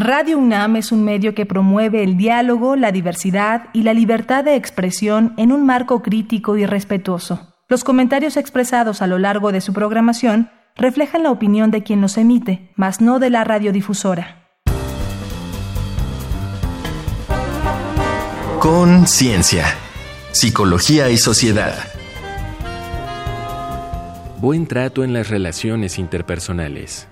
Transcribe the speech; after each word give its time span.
Radio 0.00 0.38
UNAM 0.38 0.76
es 0.76 0.92
un 0.92 1.02
medio 1.02 1.34
que 1.34 1.44
promueve 1.44 2.04
el 2.04 2.16
diálogo, 2.16 2.76
la 2.76 2.92
diversidad 2.92 3.64
y 3.72 3.82
la 3.82 3.94
libertad 3.94 4.44
de 4.44 4.54
expresión 4.54 5.34
en 5.38 5.50
un 5.50 5.66
marco 5.66 6.02
crítico 6.02 6.56
y 6.56 6.64
respetuoso. 6.66 7.56
Los 7.68 7.82
comentarios 7.82 8.36
expresados 8.36 9.02
a 9.02 9.08
lo 9.08 9.18
largo 9.18 9.50
de 9.50 9.60
su 9.60 9.72
programación 9.72 10.52
reflejan 10.76 11.24
la 11.24 11.32
opinión 11.32 11.72
de 11.72 11.82
quien 11.82 12.00
los 12.00 12.16
emite, 12.16 12.70
mas 12.76 13.00
no 13.00 13.18
de 13.18 13.30
la 13.30 13.42
radiodifusora. 13.42 14.46
Conciencia, 18.60 19.64
psicología 20.30 21.10
y 21.10 21.16
sociedad. 21.16 21.74
Buen 24.40 24.68
trato 24.68 25.02
en 25.02 25.12
las 25.12 25.28
relaciones 25.28 25.98
interpersonales. 25.98 27.08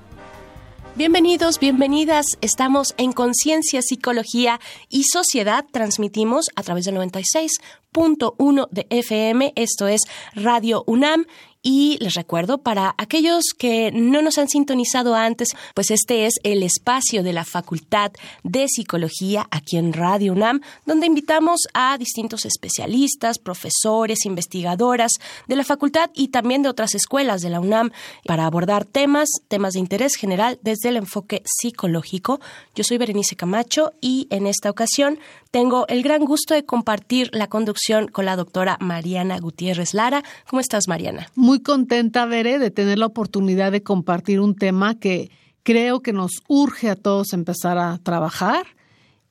Bienvenidos, 0.97 1.61
bienvenidas. 1.61 2.25
Estamos 2.41 2.95
en 2.97 3.13
Conciencia, 3.13 3.83
Psicología 3.83 4.59
y 4.89 5.03
Sociedad. 5.03 5.67
Transmitimos 5.71 6.47
a 6.57 6.63
través 6.63 6.87
del 6.87 6.97
96.1 6.97 8.69
de 8.71 8.87
FM. 8.89 9.53
Esto 9.57 9.89
es 9.89 10.01
Radio 10.35 10.85
UNAM 10.87 11.27
y 11.69 11.99
les 11.99 12.15
recuerdo, 12.15 12.59
para 12.59 12.95
aquellos 12.97 13.47
que 13.59 13.91
no 13.91 14.23
nos 14.23 14.39
han 14.39 14.49
sintonizado 14.49 15.17
antes, 15.17 15.49
pues 15.75 15.91
este 15.91 16.27
es 16.27 16.35
el 16.45 16.63
espacio 16.63 17.25
de 17.25 17.33
la 17.33 17.45
Facultad 17.45 18.13
de 18.45 18.69
Psicología 18.69 19.49
aquí 19.51 19.77
en 19.77 19.93
Radio 19.93 20.33
UNAM, 20.33 20.61
donde 20.85 21.09
invitamos 21.09 21.63
a 21.75 21.99
distintos 21.99 22.45
especialistas, 22.45 23.41
profesores, 23.41 24.27
investigadoras 24.27 25.11
de 25.49 25.57
la 25.57 25.65
facultad 25.65 26.11
y 26.15 26.29
también 26.29 26.63
de 26.63 26.69
otras 26.69 26.95
escuelas 26.95 27.43
de 27.43 27.51
la 27.51 27.59
UNAM 27.59 27.91
para 28.25 28.47
abordar 28.47 28.85
temas, 28.85 29.29
temas 29.49 29.73
de 29.73 29.81
interés 29.81 30.15
general 30.15 30.61
desde 30.63 30.91
el 30.91 30.97
enfoque 30.97 31.43
psicológico. 31.45 32.39
Yo 32.77 32.85
soy 32.85 32.99
Berenice 32.99 33.35
Camacho 33.35 33.93
y 34.01 34.29
en 34.31 34.47
esta 34.47 34.71
ocasión 34.71 35.19
tengo 35.51 35.89
el 35.89 36.05
gran 36.05 36.25
gusto 36.25 36.55
de 36.55 36.65
compartir 36.65 37.31
la 37.33 37.49
conducción 37.49 38.07
con 38.07 38.25
la 38.25 38.37
doctora 38.37 38.77
Mariana 38.79 39.41
Gutiérrez 39.41 39.95
Lara. 39.95 40.23
¿Cómo 40.49 40.61
estás, 40.61 40.87
Mariana? 40.87 41.29
Contenta, 41.63 42.27
Veré, 42.27 42.59
de 42.59 42.71
tener 42.71 42.99
la 42.99 43.07
oportunidad 43.07 43.73
de 43.73 43.83
compartir 43.83 44.41
un 44.41 44.55
tema 44.55 44.99
que 44.99 45.31
creo 45.63 46.01
que 46.01 46.13
nos 46.13 46.43
urge 46.49 46.91
a 46.91 46.97
todos 46.97 47.33
empezar 47.33 47.79
a 47.79 47.99
trabajar 47.99 48.67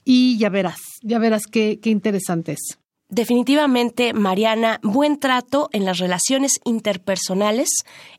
y 0.03 0.37
ya 0.37 0.49
verás, 0.49 0.79
ya 1.01 1.19
verás 1.19 1.43
qué, 1.47 1.79
qué 1.81 1.89
interesante 1.89 2.53
es. 2.53 2.77
Definitivamente, 3.07 4.13
Mariana, 4.13 4.79
buen 4.81 5.19
trato 5.19 5.69
en 5.71 5.85
las 5.85 5.99
relaciones 5.99 6.59
interpersonales 6.65 7.69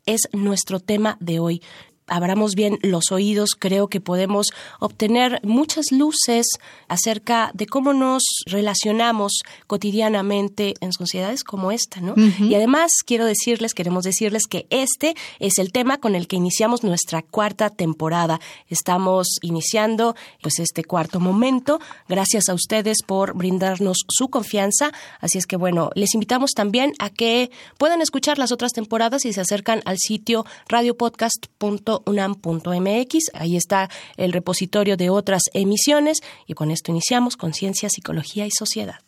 es 0.06 0.28
nuestro 0.32 0.78
tema 0.80 1.16
de 1.20 1.40
hoy 1.40 1.62
abramos 2.06 2.54
bien 2.54 2.78
los 2.82 3.10
oídos, 3.10 3.50
creo 3.58 3.88
que 3.88 4.00
podemos 4.00 4.48
obtener 4.80 5.40
muchas 5.42 5.86
luces 5.90 6.46
acerca 6.88 7.50
de 7.54 7.66
cómo 7.66 7.92
nos 7.92 8.22
relacionamos 8.46 9.40
cotidianamente 9.66 10.74
en 10.80 10.92
sociedades 10.92 11.42
como 11.42 11.72
esta, 11.72 12.00
¿no? 12.00 12.14
Y 12.40 12.54
además 12.54 12.90
quiero 13.04 13.24
decirles, 13.24 13.74
queremos 13.74 14.04
decirles 14.04 14.46
que 14.48 14.66
este 14.70 15.16
es 15.40 15.58
el 15.58 15.72
tema 15.72 15.98
con 15.98 16.14
el 16.14 16.28
que 16.28 16.36
iniciamos 16.36 16.84
nuestra 16.84 17.22
cuarta 17.22 17.70
temporada. 17.70 18.40
Estamos 18.68 19.38
iniciando 19.42 20.14
pues 20.42 20.58
este 20.58 20.84
cuarto 20.84 21.20
momento. 21.20 21.80
Gracias 22.08 22.48
a 22.48 22.54
ustedes 22.54 22.98
por 23.04 23.34
brindarnos 23.34 23.98
su 24.08 24.28
confianza. 24.28 24.92
Así 25.20 25.38
es 25.38 25.46
que 25.46 25.56
bueno, 25.56 25.90
les 25.94 26.14
invitamos 26.14 26.52
también 26.52 26.92
a 26.98 27.10
que 27.10 27.50
puedan 27.78 28.00
escuchar 28.00 28.38
las 28.38 28.52
otras 28.52 28.72
temporadas 28.72 29.24
y 29.24 29.32
se 29.32 29.40
acercan 29.40 29.82
al 29.84 29.98
sitio 29.98 30.44
radiopodcast.com 30.68 31.95
unam.mx. 32.04 33.30
Ahí 33.34 33.56
está 33.56 33.88
el 34.16 34.32
repositorio 34.32 34.96
de 34.96 35.10
otras 35.10 35.42
emisiones 35.54 36.18
y 36.46 36.54
con 36.54 36.70
esto 36.70 36.90
iniciamos 36.90 37.36
Conciencia, 37.36 37.88
Psicología 37.88 38.46
y 38.46 38.50
Sociedad. 38.50 39.00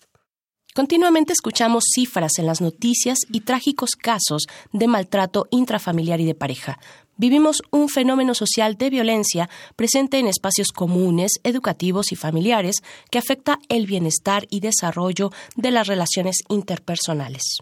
Continuamente 0.75 1.33
escuchamos 1.33 1.83
cifras 1.93 2.39
en 2.39 2.47
las 2.47 2.61
noticias 2.61 3.19
y 3.33 3.41
trágicos 3.41 3.97
casos 3.97 4.47
de 4.73 4.87
maltrato 4.87 5.49
intrafamiliar 5.51 6.21
y 6.21 6.25
de 6.25 6.37
pareja. 6.37 6.79
Vivimos 7.17 7.63
un 7.73 7.89
fenómeno 7.89 8.33
social 8.33 8.77
de 8.77 8.91
violencia 8.91 9.51
presente 9.75 10.21
en 10.21 10.29
espacios 10.29 10.69
comunes, 10.69 11.33
educativos 11.43 12.13
y 12.13 12.17
familiares 12.17 12.77
que 13.11 13.19
afecta 13.19 13.59
el 13.69 13.87
bienestar 13.87 14.47
y 14.51 14.61
desarrollo 14.61 15.33
de 15.57 15.73
las 15.73 15.89
relaciones 15.89 16.37
interpersonales. 16.49 17.59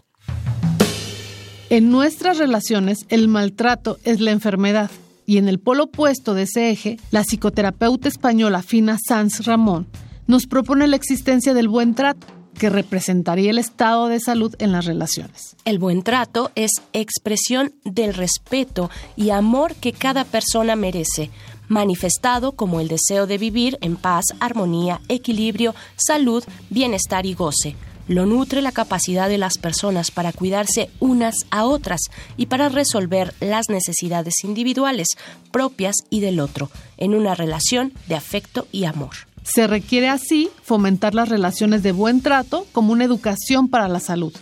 En 1.71 1.89
nuestras 1.89 2.37
relaciones, 2.37 3.07
el 3.09 3.27
maltrato 3.27 3.97
es 4.03 4.21
la 4.21 4.29
enfermedad 4.29 4.91
y 5.27 5.37
en 5.37 5.49
el 5.49 5.59
polo 5.59 5.83
opuesto 5.83 6.33
de 6.33 6.43
ese 6.43 6.71
eje, 6.71 6.97
la 7.11 7.23
psicoterapeuta 7.23 8.07
española 8.07 8.63
Fina 8.63 8.97
Sanz 8.97 9.45
Ramón 9.45 9.85
nos 10.25 10.47
propone 10.47 10.87
la 10.87 10.95
existencia 10.95 11.53
del 11.53 11.67
buen 11.67 11.93
trato, 11.93 12.25
que 12.57 12.69
representaría 12.69 13.51
el 13.51 13.59
estado 13.59 14.07
de 14.07 14.19
salud 14.19 14.55
en 14.57 14.71
las 14.71 14.85
relaciones. 14.85 15.55
El 15.65 15.79
buen 15.79 16.01
trato 16.01 16.51
es 16.55 16.71
expresión 16.93 17.73
del 17.83 18.13
respeto 18.13 18.89
y 19.15 19.29
amor 19.29 19.75
que 19.75 19.91
cada 19.91 20.23
persona 20.23 20.75
merece, 20.75 21.29
manifestado 21.67 22.53
como 22.53 22.79
el 22.79 22.87
deseo 22.87 23.27
de 23.27 23.37
vivir 23.37 23.77
en 23.81 23.97
paz, 23.97 24.23
armonía, 24.39 25.01
equilibrio, 25.09 25.75
salud, 25.97 26.43
bienestar 26.69 27.25
y 27.25 27.33
goce 27.33 27.75
lo 28.07 28.25
nutre 28.25 28.61
la 28.61 28.71
capacidad 28.71 29.29
de 29.29 29.37
las 29.37 29.57
personas 29.57 30.11
para 30.11 30.33
cuidarse 30.33 30.89
unas 30.99 31.35
a 31.51 31.65
otras 31.65 32.01
y 32.37 32.47
para 32.47 32.69
resolver 32.69 33.33
las 33.39 33.69
necesidades 33.69 34.43
individuales 34.43 35.07
propias 35.51 35.95
y 36.09 36.21
del 36.21 36.39
otro, 36.39 36.69
en 36.97 37.13
una 37.13 37.35
relación 37.35 37.93
de 38.07 38.15
afecto 38.15 38.67
y 38.71 38.85
amor. 38.85 39.11
Se 39.43 39.67
requiere 39.67 40.09
así 40.09 40.49
fomentar 40.63 41.15
las 41.15 41.29
relaciones 41.29 41.83
de 41.83 41.91
buen 41.91 42.21
trato 42.21 42.65
como 42.71 42.91
una 42.91 43.05
educación 43.05 43.69
para 43.69 43.87
la 43.87 43.99
salud 43.99 44.33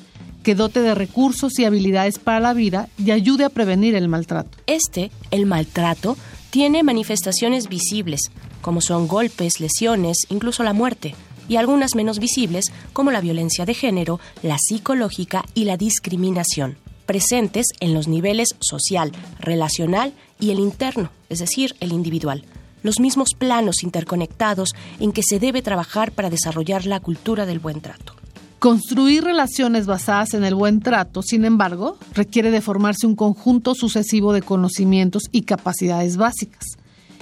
que 0.44 0.54
dote 0.54 0.82
de 0.82 0.94
recursos 0.94 1.58
y 1.58 1.66
habilidades 1.66 2.20
para 2.20 2.40
la 2.40 2.54
vida 2.54 2.88
y 3.04 3.10
ayude 3.10 3.46
a 3.46 3.50
prevenir 3.50 3.96
el 3.96 4.08
maltrato. 4.08 4.56
Este, 4.68 5.10
el 5.32 5.48
maltrato, 5.48 6.18
tiene 6.52 6.84
manifestaciones 6.84 7.68
visibles, 7.68 8.30
como 8.62 8.80
son 8.80 9.08
golpes, 9.08 9.60
lesiones, 9.60 10.18
incluso 10.30 10.62
la 10.62 10.74
muerte 10.74 11.16
y 11.48 11.58
algunas 11.58 11.96
menos 11.96 12.20
visibles 12.20 12.72
como 12.94 13.12
la 13.12 13.22
violencia 13.22 13.66
de 13.66 13.74
género, 13.74 14.20
la 14.42 14.58
psicológica 14.58 15.46
y 15.54 15.66
la 15.66 15.78
discriminación, 15.78 16.78
presentes 17.06 17.68
en 17.80 17.94
los 17.94 18.08
niveles 18.08 18.56
social, 18.60 19.12
relacional 19.40 20.14
y 20.40 20.52
el 20.52 20.60
interno, 20.60 21.10
es 21.30 21.40
decir, 21.40 21.76
el 21.80 21.92
individual 21.92 22.46
los 22.86 23.00
mismos 23.00 23.30
planos 23.36 23.82
interconectados 23.82 24.76
en 25.00 25.12
que 25.12 25.24
se 25.28 25.40
debe 25.40 25.64
trabajar 25.64 26.12
para 26.12 26.30
desarrollar 26.30 26.86
la 26.86 27.00
cultura 27.00 27.48
del 27.48 27.58
buen 27.58 27.82
trato. 27.82 28.14
Construir 28.60 29.24
relaciones 29.24 29.86
basadas 29.86 30.34
en 30.34 30.44
el 30.44 30.56
buen 30.56 30.80
trato, 30.80 31.22
sin 31.22 31.46
embargo, 31.46 31.98
requiere 32.14 32.52
de 32.52 32.62
formarse 32.62 33.06
un 33.06 33.16
conjunto 33.16 33.76
sucesivo 33.76 34.34
de 34.34 34.44
conocimientos 34.44 35.24
y 35.32 35.42
capacidades 35.42 36.16
básicas. 36.16 36.66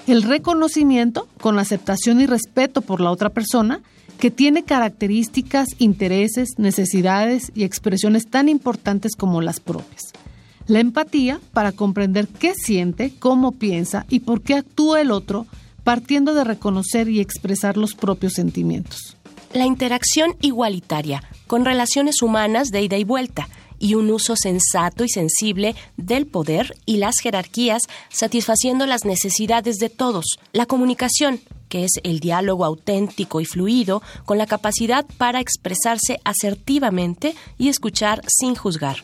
El 0.05 0.23
reconocimiento, 0.23 1.27
con 1.41 1.55
la 1.55 1.63
aceptación 1.63 2.19
y 2.19 2.27
respeto 2.27 2.81
por 2.81 2.99
la 2.99 3.09
otra 3.09 3.29
persona, 3.29 3.81
que 4.23 4.31
tiene 4.31 4.63
características, 4.63 5.67
intereses, 5.79 6.51
necesidades 6.57 7.51
y 7.55 7.65
expresiones 7.65 8.29
tan 8.29 8.47
importantes 8.47 9.17
como 9.17 9.41
las 9.41 9.59
propias. 9.59 10.13
La 10.65 10.79
empatía 10.79 11.41
para 11.51 11.73
comprender 11.73 12.29
qué 12.29 12.53
siente, 12.55 13.11
cómo 13.19 13.51
piensa 13.51 14.05
y 14.07 14.21
por 14.21 14.41
qué 14.41 14.53
actúa 14.53 15.01
el 15.01 15.11
otro, 15.11 15.45
partiendo 15.83 16.33
de 16.35 16.45
reconocer 16.45 17.09
y 17.09 17.19
expresar 17.19 17.75
los 17.75 17.95
propios 17.95 18.31
sentimientos. 18.31 19.17
La 19.51 19.65
interacción 19.65 20.37
igualitaria, 20.39 21.21
con 21.45 21.65
relaciones 21.65 22.21
humanas 22.21 22.69
de 22.69 22.81
ida 22.81 22.95
y 22.95 23.03
vuelta, 23.03 23.49
y 23.79 23.95
un 23.95 24.09
uso 24.11 24.35
sensato 24.35 25.03
y 25.03 25.09
sensible 25.09 25.75
del 25.97 26.25
poder 26.25 26.75
y 26.85 26.97
las 26.97 27.15
jerarquías, 27.21 27.83
satisfaciendo 28.09 28.85
las 28.85 29.05
necesidades 29.05 29.77
de 29.77 29.89
todos. 29.89 30.25
La 30.51 30.65
comunicación, 30.65 31.41
que 31.69 31.85
es 31.85 31.91
el 32.03 32.19
diálogo 32.19 32.65
auténtico 32.65 33.41
y 33.41 33.45
fluido, 33.45 34.01
con 34.25 34.37
la 34.37 34.45
capacidad 34.45 35.05
para 35.17 35.39
expresarse 35.39 36.19
asertivamente 36.23 37.35
y 37.57 37.69
escuchar 37.69 38.21
sin 38.27 38.55
juzgar. 38.55 38.97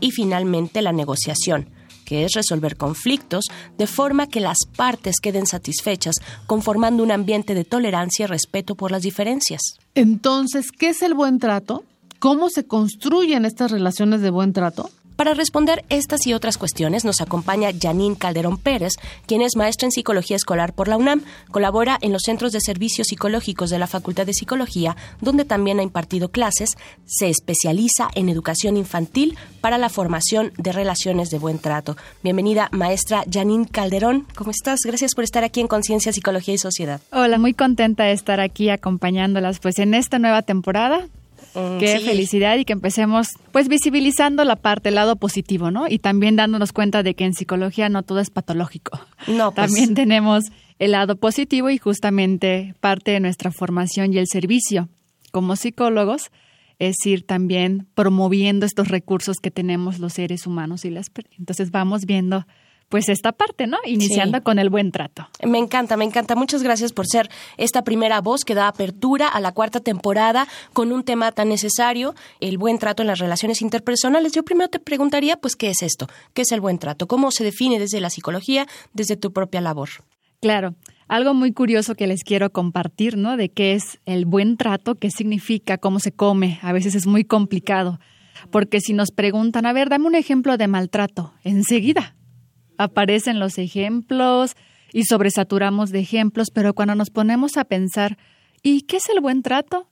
Y 0.00 0.10
finalmente 0.10 0.82
la 0.82 0.92
negociación, 0.92 1.68
que 2.04 2.24
es 2.24 2.32
resolver 2.32 2.76
conflictos 2.76 3.46
de 3.78 3.86
forma 3.86 4.28
que 4.28 4.40
las 4.40 4.58
partes 4.76 5.16
queden 5.20 5.46
satisfechas, 5.46 6.16
conformando 6.46 7.02
un 7.02 7.12
ambiente 7.12 7.54
de 7.54 7.64
tolerancia 7.64 8.24
y 8.24 8.26
respeto 8.26 8.74
por 8.74 8.90
las 8.90 9.02
diferencias. 9.02 9.60
Entonces, 9.94 10.70
¿qué 10.70 10.90
es 10.90 11.02
el 11.02 11.14
buen 11.14 11.38
trato? 11.38 11.84
¿Cómo 12.24 12.48
se 12.48 12.64
construyen 12.64 13.44
estas 13.44 13.70
relaciones 13.70 14.22
de 14.22 14.30
buen 14.30 14.54
trato? 14.54 14.88
Para 15.14 15.34
responder 15.34 15.84
estas 15.90 16.26
y 16.26 16.32
otras 16.32 16.56
cuestiones 16.56 17.04
nos 17.04 17.20
acompaña 17.20 17.68
Janine 17.78 18.16
Calderón 18.16 18.56
Pérez, 18.56 18.94
quien 19.26 19.42
es 19.42 19.56
maestra 19.56 19.88
en 19.88 19.92
psicología 19.92 20.34
escolar 20.34 20.72
por 20.72 20.88
la 20.88 20.96
UNAM, 20.96 21.20
colabora 21.50 21.98
en 22.00 22.14
los 22.14 22.22
centros 22.22 22.52
de 22.52 22.62
servicios 22.62 23.08
psicológicos 23.08 23.68
de 23.68 23.78
la 23.78 23.86
Facultad 23.86 24.24
de 24.24 24.32
Psicología, 24.32 24.96
donde 25.20 25.44
también 25.44 25.80
ha 25.80 25.82
impartido 25.82 26.30
clases, 26.30 26.70
se 27.04 27.28
especializa 27.28 28.08
en 28.14 28.30
educación 28.30 28.78
infantil 28.78 29.36
para 29.60 29.76
la 29.76 29.90
formación 29.90 30.50
de 30.56 30.72
relaciones 30.72 31.28
de 31.28 31.38
buen 31.38 31.58
trato. 31.58 31.94
Bienvenida, 32.22 32.70
maestra 32.72 33.24
Janine 33.30 33.68
Calderón. 33.68 34.26
¿Cómo 34.34 34.50
estás? 34.50 34.80
Gracias 34.82 35.14
por 35.14 35.24
estar 35.24 35.44
aquí 35.44 35.60
en 35.60 35.68
Conciencia, 35.68 36.10
Psicología 36.10 36.54
y 36.54 36.58
Sociedad. 36.58 37.02
Hola, 37.12 37.36
muy 37.36 37.52
contenta 37.52 38.04
de 38.04 38.12
estar 38.12 38.40
aquí 38.40 38.70
acompañándolas 38.70 39.58
pues 39.58 39.78
en 39.78 39.92
esta 39.92 40.18
nueva 40.18 40.40
temporada 40.40 41.06
Mm, 41.54 41.78
Qué 41.78 42.00
felicidad 42.00 42.56
y 42.56 42.64
que 42.64 42.72
empecemos 42.72 43.28
pues 43.52 43.68
visibilizando 43.68 44.44
la 44.44 44.56
parte, 44.56 44.88
el 44.88 44.96
lado 44.96 45.16
positivo, 45.16 45.70
¿no? 45.70 45.86
Y 45.88 45.98
también 45.98 46.36
dándonos 46.36 46.72
cuenta 46.72 47.02
de 47.02 47.14
que 47.14 47.24
en 47.24 47.34
psicología 47.34 47.88
no 47.88 48.02
todo 48.02 48.20
es 48.20 48.30
patológico. 48.30 48.98
No, 49.26 49.52
pues. 49.52 49.66
También 49.66 49.94
tenemos 49.94 50.44
el 50.78 50.92
lado 50.92 51.16
positivo 51.16 51.70
y 51.70 51.78
justamente 51.78 52.74
parte 52.80 53.12
de 53.12 53.20
nuestra 53.20 53.52
formación 53.52 54.12
y 54.12 54.18
el 54.18 54.26
servicio 54.26 54.88
como 55.30 55.56
psicólogos 55.56 56.30
es 56.78 56.96
ir 57.06 57.24
también 57.24 57.86
promoviendo 57.94 58.66
estos 58.66 58.88
recursos 58.88 59.36
que 59.40 59.50
tenemos 59.50 59.98
los 59.98 60.14
seres 60.14 60.46
humanos 60.46 60.84
y 60.84 60.90
las 60.90 61.10
entonces 61.38 61.70
vamos 61.70 62.04
viendo 62.04 62.46
pues 62.88 63.08
esta 63.08 63.32
parte, 63.32 63.66
¿no? 63.66 63.78
Iniciando 63.86 64.42
con 64.42 64.58
el 64.58 64.70
buen 64.70 64.92
trato. 64.92 65.28
Me 65.42 65.58
encanta, 65.58 65.96
me 65.96 66.04
encanta. 66.04 66.34
Muchas 66.34 66.62
gracias 66.62 66.92
por 66.92 67.06
ser 67.06 67.28
esta 67.56 67.82
primera 67.82 68.20
voz 68.20 68.44
que 68.44 68.54
da 68.54 68.68
apertura 68.68 69.28
a 69.28 69.40
la 69.40 69.52
cuarta 69.52 69.80
temporada 69.80 70.46
con 70.72 70.92
un 70.92 71.02
tema 71.02 71.32
tan 71.32 71.48
necesario, 71.48 72.14
el 72.40 72.58
buen 72.58 72.78
trato 72.78 73.02
en 73.02 73.08
las 73.08 73.18
relaciones 73.18 73.62
interpersonales. 73.62 74.32
Yo 74.32 74.44
primero 74.44 74.68
te 74.68 74.78
preguntaría, 74.78 75.36
pues, 75.36 75.56
¿qué 75.56 75.70
es 75.70 75.82
esto? 75.82 76.08
¿Qué 76.34 76.42
es 76.42 76.52
el 76.52 76.60
buen 76.60 76.78
trato? 76.78 77.06
¿Cómo 77.06 77.30
se 77.30 77.44
define 77.44 77.78
desde 77.78 78.00
la 78.00 78.10
psicología, 78.10 78.66
desde 78.92 79.16
tu 79.16 79.32
propia 79.32 79.60
labor? 79.60 79.88
Claro. 80.40 80.74
Algo 81.08 81.34
muy 81.34 81.52
curioso 81.52 81.94
que 81.94 82.06
les 82.06 82.22
quiero 82.22 82.50
compartir, 82.50 83.18
¿no? 83.18 83.36
De 83.36 83.50
qué 83.50 83.74
es 83.74 83.98
el 84.06 84.24
buen 84.24 84.56
trato, 84.56 84.94
qué 84.94 85.10
significa, 85.10 85.78
cómo 85.78 86.00
se 86.00 86.12
come. 86.12 86.58
A 86.62 86.72
veces 86.72 86.94
es 86.94 87.06
muy 87.06 87.24
complicado. 87.24 87.98
Porque 88.50 88.80
si 88.80 88.92
nos 88.94 89.10
preguntan, 89.10 89.66
a 89.66 89.72
ver, 89.72 89.88
dame 89.88 90.06
un 90.06 90.14
ejemplo 90.14 90.56
de 90.56 90.66
maltrato, 90.66 91.32
enseguida 91.44 92.14
aparecen 92.78 93.38
los 93.38 93.58
ejemplos 93.58 94.56
y 94.92 95.04
sobresaturamos 95.04 95.90
de 95.90 96.00
ejemplos, 96.00 96.48
pero 96.52 96.74
cuando 96.74 96.94
nos 96.94 97.10
ponemos 97.10 97.56
a 97.56 97.64
pensar, 97.64 98.16
¿y 98.62 98.82
qué 98.82 98.98
es 98.98 99.08
el 99.08 99.20
buen 99.20 99.42
trato? 99.42 99.88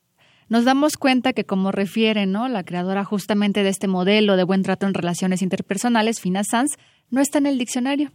Nos 0.48 0.64
damos 0.64 0.96
cuenta 0.96 1.32
que, 1.32 1.44
como 1.44 1.72
refiere 1.72 2.26
¿no? 2.26 2.48
la 2.48 2.62
creadora 2.62 3.04
justamente 3.04 3.62
de 3.62 3.70
este 3.70 3.88
modelo 3.88 4.36
de 4.36 4.44
buen 4.44 4.62
trato 4.62 4.86
en 4.86 4.94
relaciones 4.94 5.42
interpersonales, 5.42 6.20
Fina 6.20 6.44
Sanz, 6.44 6.76
no 7.10 7.20
está 7.20 7.38
en 7.38 7.46
el 7.46 7.58
diccionario. 7.58 8.12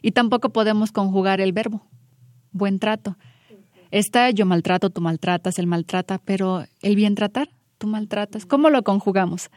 Y 0.00 0.12
tampoco 0.12 0.50
podemos 0.50 0.92
conjugar 0.92 1.40
el 1.40 1.52
verbo, 1.52 1.86
buen 2.52 2.78
trato. 2.78 3.16
Está 3.90 4.30
yo 4.30 4.46
maltrato, 4.46 4.90
tú 4.90 5.00
maltratas, 5.00 5.58
él 5.58 5.66
maltrata, 5.66 6.20
pero 6.24 6.64
el 6.82 6.96
bien 6.96 7.14
tratar, 7.14 7.48
tú 7.78 7.86
maltratas. 7.86 8.46
¿Cómo 8.46 8.70
lo 8.70 8.82
conjugamos? 8.82 9.50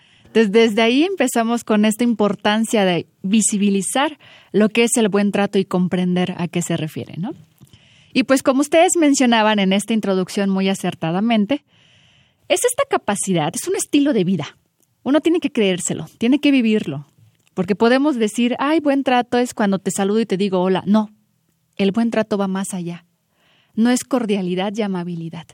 Desde 0.46 0.82
ahí 0.82 1.04
empezamos 1.04 1.64
con 1.64 1.86
esta 1.86 2.04
importancia 2.04 2.86
de 2.86 3.08
visibilizar 3.24 4.18
lo 4.52 4.70
que 4.70 4.84
es 4.84 4.96
el 4.98 5.10
buen 5.10 5.32
trato 5.32 5.58
y 5.58 5.66
comprender 5.66 6.36
a 6.38 6.48
qué 6.48 6.62
se 6.62 6.78
refiere, 6.78 7.16
¿no? 7.18 7.32
Y 8.14 8.24
pues 8.24 8.44
como 8.44 8.62
ustedes 8.62 8.98
mencionaban 8.98 9.60
en 9.60 9.74
esta 9.74 9.94
introducción 9.94 10.50
muy 10.50 10.70
acertadamente, 10.70 11.64
es 12.48 12.64
esta 12.64 12.84
capacidad, 12.90 13.52
es 13.54 13.68
un 13.68 13.76
estilo 13.76 14.14
de 14.14 14.24
vida. 14.24 14.58
Uno 15.04 15.22
tiene 15.22 15.40
que 15.40 15.52
creérselo, 15.52 16.08
tiene 16.18 16.40
que 16.40 16.52
vivirlo, 16.52 17.06
porque 17.54 17.76
podemos 17.76 18.16
decir, 18.16 18.56
ay, 18.60 18.80
buen 18.80 19.04
trato 19.04 19.38
es 19.38 19.54
cuando 19.54 19.80
te 19.80 19.92
saludo 19.92 20.20
y 20.20 20.26
te 20.26 20.38
digo 20.38 20.62
hola. 20.62 20.84
No, 20.86 21.12
el 21.76 21.92
buen 21.92 22.12
trato 22.12 22.38
va 22.38 22.48
más 22.48 22.74
allá. 22.74 23.06
No 23.76 23.90
es 23.90 24.04
cordialidad 24.04 24.74
y 24.76 24.82
amabilidad. 24.82 25.46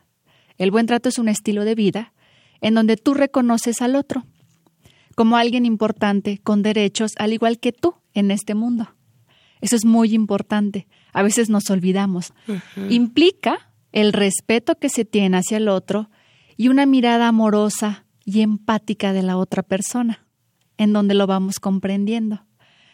El 0.57 0.71
buen 0.71 0.86
trato 0.86 1.09
es 1.09 1.18
un 1.18 1.29
estilo 1.29 1.65
de 1.65 1.75
vida 1.75 2.13
en 2.62 2.75
donde 2.75 2.95
tú 2.95 3.13
reconoces 3.13 3.81
al 3.81 3.95
otro, 3.95 4.25
como 5.15 5.38
alguien 5.38 5.65
importante 5.65 6.39
con 6.39 6.62
derechos 6.62 7.12
al 7.18 7.33
igual 7.33 7.60
que 7.60 7.71
tú 7.71 7.95
en 8.13 8.31
este 8.31 8.56
mundo. 8.56 8.95
Eso 9.62 9.75
es 9.75 9.86
muy 9.86 10.13
importante. 10.13 10.88
A 11.13 11.24
veces 11.24 11.50
nos 11.50 11.69
olvidamos. 11.69 12.33
Implica 12.89 13.71
el 13.92 14.12
respeto 14.12 14.75
que 14.75 14.89
se 14.89 15.06
tiene 15.06 15.38
hacia 15.38 15.57
el 15.57 15.69
otro 15.69 16.10
y 16.57 16.68
una 16.68 16.86
mirada 16.86 17.27
amorosa 17.27 18.06
y 18.25 18.42
empática 18.42 19.13
de 19.13 19.24
la 19.24 19.38
otra 19.38 19.63
persona, 19.63 20.25
en 20.77 20.94
donde 20.94 21.13
lo 21.13 21.27
vamos 21.27 21.60
comprendiendo. 21.60 22.45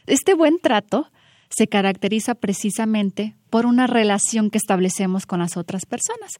Este 0.05 0.33
buen 0.33 0.59
trato 0.59 1.11
se 1.49 1.67
caracteriza 1.67 2.35
precisamente 2.35 3.35
por 3.49 3.65
una 3.65 3.87
relación 3.87 4.49
que 4.49 4.57
establecemos 4.57 5.25
con 5.25 5.39
las 5.39 5.57
otras 5.57 5.85
personas. 5.85 6.33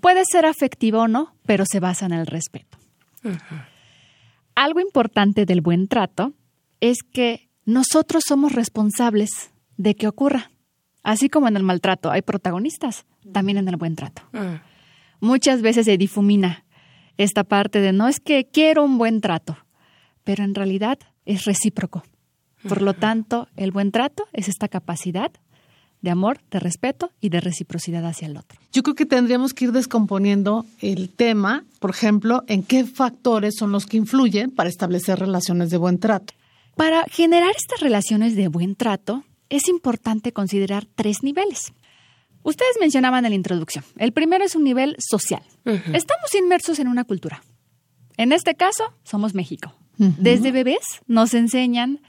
Puede 0.00 0.24
ser 0.30 0.46
afectiva 0.46 1.00
o 1.00 1.08
no, 1.08 1.34
pero 1.46 1.64
se 1.66 1.80
basa 1.80 2.06
en 2.06 2.12
el 2.12 2.26
respeto. 2.26 2.78
Algo 4.54 4.80
importante 4.80 5.46
del 5.46 5.60
buen 5.60 5.88
trato 5.88 6.32
es 6.80 6.98
que 7.02 7.48
nosotros 7.64 8.22
somos 8.26 8.52
responsables 8.52 9.52
de 9.76 9.94
que 9.94 10.06
ocurra. 10.06 10.50
Así 11.02 11.28
como 11.28 11.48
en 11.48 11.56
el 11.56 11.62
maltrato 11.62 12.10
hay 12.10 12.22
protagonistas, 12.22 13.04
también 13.32 13.58
en 13.58 13.68
el 13.68 13.76
buen 13.76 13.96
trato. 13.96 14.22
Mm. 14.32 14.60
Muchas 15.20 15.62
veces 15.62 15.86
se 15.86 15.96
difumina 15.98 16.64
esta 17.16 17.44
parte 17.44 17.80
de 17.80 17.92
no 17.92 18.08
es 18.08 18.20
que 18.20 18.46
quiero 18.46 18.84
un 18.84 18.98
buen 18.98 19.20
trato, 19.20 19.56
pero 20.24 20.44
en 20.44 20.54
realidad 20.54 20.98
es 21.24 21.44
recíproco. 21.44 22.02
Por 22.68 22.80
lo 22.80 22.94
tanto, 22.94 23.48
el 23.56 23.72
buen 23.72 23.92
trato 23.92 24.26
es 24.32 24.48
esta 24.48 24.68
capacidad 24.68 25.30
de 26.04 26.10
amor, 26.10 26.38
de 26.50 26.60
respeto 26.60 27.10
y 27.20 27.30
de 27.30 27.40
reciprocidad 27.40 28.06
hacia 28.06 28.26
el 28.26 28.36
otro. 28.36 28.60
Yo 28.72 28.82
creo 28.82 28.94
que 28.94 29.06
tendríamos 29.06 29.54
que 29.54 29.64
ir 29.64 29.72
descomponiendo 29.72 30.64
el 30.80 31.08
tema, 31.08 31.64
por 31.80 31.90
ejemplo, 31.90 32.44
en 32.46 32.62
qué 32.62 32.84
factores 32.84 33.54
son 33.58 33.72
los 33.72 33.86
que 33.86 33.96
influyen 33.96 34.50
para 34.50 34.68
establecer 34.68 35.18
relaciones 35.18 35.70
de 35.70 35.78
buen 35.78 35.98
trato. 35.98 36.34
Para 36.76 37.04
generar 37.04 37.52
estas 37.56 37.80
relaciones 37.80 38.36
de 38.36 38.48
buen 38.48 38.76
trato, 38.76 39.24
es 39.48 39.68
importante 39.68 40.32
considerar 40.32 40.86
tres 40.94 41.22
niveles. 41.22 41.72
Ustedes 42.42 42.76
mencionaban 42.78 43.24
en 43.24 43.30
la 43.30 43.36
introducción. 43.36 43.84
El 43.96 44.12
primero 44.12 44.44
es 44.44 44.54
un 44.54 44.64
nivel 44.64 44.96
social. 44.98 45.42
Estamos 45.64 46.34
inmersos 46.38 46.78
en 46.78 46.88
una 46.88 47.04
cultura. 47.04 47.42
En 48.16 48.32
este 48.32 48.54
caso, 48.54 48.92
somos 49.04 49.34
México. 49.34 49.74
Desde 49.96 50.52
bebés 50.52 50.84
nos 51.06 51.32
enseñan 51.32 52.00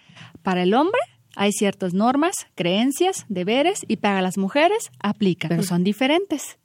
para 0.42 0.64
el 0.64 0.74
hombre 0.74 1.00
hay 1.36 1.52
ciertas 1.52 1.94
normas, 1.94 2.36
creencias, 2.56 3.26
deberes 3.30 3.86
y 3.88 3.98
para 3.98 4.22
las 4.22 4.38
mujeres 4.38 4.92
aplican, 5.00 5.50
pero 5.50 5.64
son 5.64 5.84
diferentes. 5.84 6.58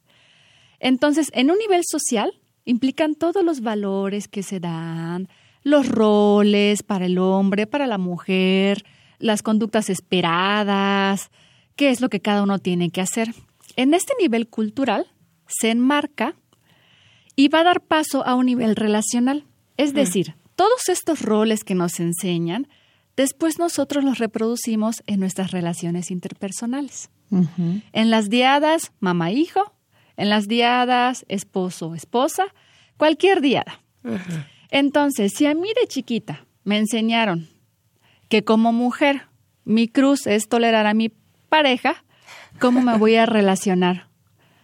Entonces, 0.79 1.29
en 1.33 1.51
un 1.51 1.59
nivel 1.59 1.83
social, 1.85 2.33
implican 2.65 3.15
todos 3.15 3.45
los 3.45 3.61
valores 3.61 4.29
que 4.29 4.43
se 4.43 4.61
dan, 4.61 5.29
los 5.63 5.89
roles 5.89 6.83
para 6.83 7.07
el 7.07 7.19
hombre, 7.19 7.67
para 7.67 7.87
la 7.87 7.99
mujer, 7.99 8.85
las 9.19 9.43
conductas 9.43 9.91
esperadas, 9.91 11.31
qué 11.77 11.91
es 11.91 12.01
lo 12.01 12.09
que 12.09 12.21
cada 12.21 12.43
uno 12.43 12.59
tiene 12.59 12.91
que 12.91 13.01
hacer. 13.01 13.35
En 13.77 13.95
este 13.95 14.15
nivel 14.21 14.49
cultural 14.49 15.07
se 15.47 15.71
enmarca 15.71 16.35
y 17.37 17.49
va 17.49 17.61
a 17.61 17.65
dar 17.65 17.83
paso 17.83 18.27
a 18.27 18.35
un 18.35 18.47
nivel 18.47 18.77
relacional. 18.77 19.45
Es 19.77 19.95
decir, 19.95 20.35
todos 20.57 20.89
estos 20.89 21.23
roles 21.23 21.65
que 21.65 21.75
nos 21.75 22.01
enseñan 22.01 22.69
después 23.17 23.59
nosotros 23.59 24.05
los 24.05 24.19
reproducimos 24.19 25.03
en 25.07 25.21
nuestras 25.21 25.51
relaciones 25.51 26.11
interpersonales. 26.11 27.11
En 27.93 28.11
las 28.11 28.29
diadas, 28.29 28.93
mamá-hijo, 28.99 29.73
en 30.17 30.29
las 30.29 30.49
diadas, 30.49 31.25
esposo-esposa, 31.29 32.45
cualquier 32.97 33.41
diada. 33.41 33.81
Entonces, 34.71 35.33
si 35.35 35.47
a 35.47 35.55
mí 35.55 35.69
de 35.81 35.87
chiquita 35.87 36.47
me 36.65 36.79
enseñaron 36.79 37.49
que 38.29 38.45
como 38.45 38.73
mujer 38.73 39.23
mi 39.65 39.89
cruz 39.89 40.27
es 40.27 40.49
tolerar 40.49 40.87
a 40.87 40.95
mi 40.95 41.13
pareja, 41.49 42.05
¿cómo 42.59 42.81
me 42.81 42.97
voy 42.97 43.17
a 43.17 43.27
relacionar? 43.27 44.09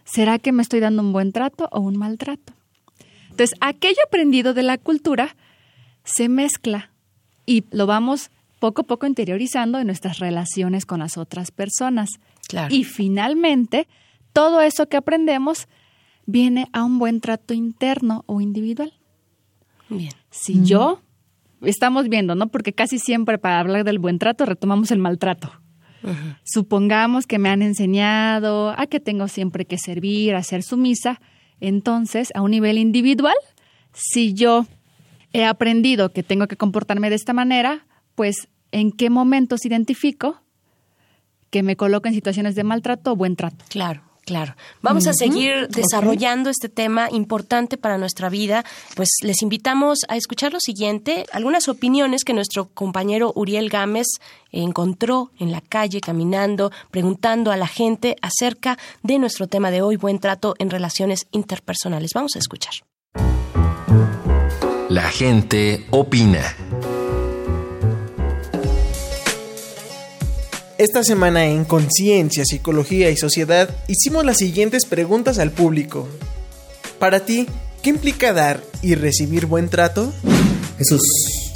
¿Será 0.03 0.39
que 0.39 0.51
me 0.51 0.61
estoy 0.61 0.79
dando 0.79 1.01
un 1.01 1.13
buen 1.13 1.31
trato 1.31 1.69
o 1.71 1.79
un 1.79 1.97
mal 1.97 2.17
trato? 2.17 2.53
Entonces, 3.29 3.57
aquello 3.61 3.99
aprendido 4.07 4.53
de 4.53 4.63
la 4.63 4.77
cultura 4.77 5.35
se 6.03 6.29
mezcla 6.29 6.91
y 7.45 7.65
lo 7.71 7.85
vamos 7.85 8.31
poco 8.59 8.81
a 8.81 8.85
poco 8.85 9.05
interiorizando 9.05 9.79
en 9.79 9.87
nuestras 9.87 10.19
relaciones 10.19 10.85
con 10.85 10.99
las 10.99 11.17
otras 11.17 11.51
personas. 11.51 12.09
Y 12.69 12.83
finalmente, 12.83 13.87
todo 14.33 14.61
eso 14.61 14.87
que 14.87 14.97
aprendemos 14.97 15.67
viene 16.25 16.67
a 16.73 16.83
un 16.83 16.99
buen 16.99 17.21
trato 17.21 17.53
interno 17.53 18.23
o 18.27 18.41
individual. 18.41 18.93
Bien. 19.89 20.11
Si 20.29 20.63
yo, 20.63 21.01
estamos 21.61 22.09
viendo, 22.09 22.35
¿no? 22.35 22.47
Porque 22.47 22.73
casi 22.73 22.99
siempre 22.99 23.37
para 23.37 23.59
hablar 23.59 23.83
del 23.83 23.99
buen 23.99 24.19
trato 24.19 24.45
retomamos 24.45 24.91
el 24.91 24.99
maltrato. 24.99 25.51
Supongamos 26.43 27.25
que 27.27 27.37
me 27.37 27.49
han 27.49 27.61
enseñado 27.61 28.73
a 28.77 28.87
que 28.87 29.01
tengo 29.01 29.27
siempre 29.27 29.65
que 29.65 29.77
servir, 29.77 30.35
a 30.35 30.43
ser 30.43 30.63
sumisa. 30.63 31.19
Entonces, 31.59 32.31
a 32.33 32.41
un 32.41 32.51
nivel 32.51 32.77
individual, 32.77 33.35
si 33.91 34.33
yo 34.33 34.65
he 35.33 35.43
aprendido 35.43 36.13
que 36.13 36.23
tengo 36.23 36.47
que 36.47 36.55
comportarme 36.55 37.09
de 37.09 37.15
esta 37.15 37.33
manera, 37.33 37.86
pues 38.17 38.47
en 38.71 38.91
qué 38.91 39.11
momentos 39.11 39.63
identifico 39.63 40.41
que 41.51 41.61
me 41.61 41.77
coloco 41.77 42.07
en 42.07 42.15
situaciones 42.15 42.55
de 42.55 42.63
maltrato 42.63 43.11
o 43.11 43.15
buen 43.15 43.35
trato. 43.37 43.63
Claro. 43.69 44.01
Claro. 44.25 44.57
Vamos 44.81 45.07
a 45.07 45.13
seguir 45.13 45.69
desarrollando 45.69 46.49
este 46.49 46.67
tema 46.67 47.07
importante 47.09 47.77
para 47.77 47.97
nuestra 47.97 48.27
vida. 48.27 48.65
Pues 48.97 49.07
les 49.21 49.41
invitamos 49.41 49.99
a 50.09 50.17
escuchar 50.17 50.51
lo 50.51 50.59
siguiente, 50.59 51.25
algunas 51.31 51.69
opiniones 51.69 52.25
que 52.25 52.33
nuestro 52.33 52.67
compañero 52.67 53.31
Uriel 53.37 53.69
Gámez 53.69 54.07
encontró 54.51 55.31
en 55.39 55.53
la 55.53 55.61
calle 55.61 56.01
caminando, 56.01 56.73
preguntando 56.91 57.53
a 57.53 57.55
la 57.55 57.67
gente 57.67 58.17
acerca 58.21 58.77
de 59.01 59.17
nuestro 59.17 59.47
tema 59.47 59.71
de 59.71 59.81
hoy, 59.81 59.95
buen 59.95 60.19
trato 60.19 60.55
en 60.59 60.71
relaciones 60.71 61.27
interpersonales. 61.31 62.11
Vamos 62.13 62.35
a 62.35 62.39
escuchar. 62.39 62.73
La 64.89 65.09
gente 65.09 65.85
opina. 65.91 66.43
Esta 70.77 71.03
semana 71.03 71.47
en 71.47 71.65
Conciencia, 71.65 72.45
Psicología 72.45 73.09
y 73.09 73.17
Sociedad 73.17 73.67
hicimos 73.87 74.23
las 74.23 74.37
siguientes 74.37 74.85
preguntas 74.85 75.39
al 75.39 75.49
público. 75.49 76.07
Para 76.99 77.25
ti, 77.25 77.47
¿qué 77.81 77.89
implica 77.89 78.31
dar 78.31 78.61
y 78.83 78.93
recibir 78.93 79.47
buen 79.47 79.69
trato? 79.69 80.13
Jesús, 80.77 81.01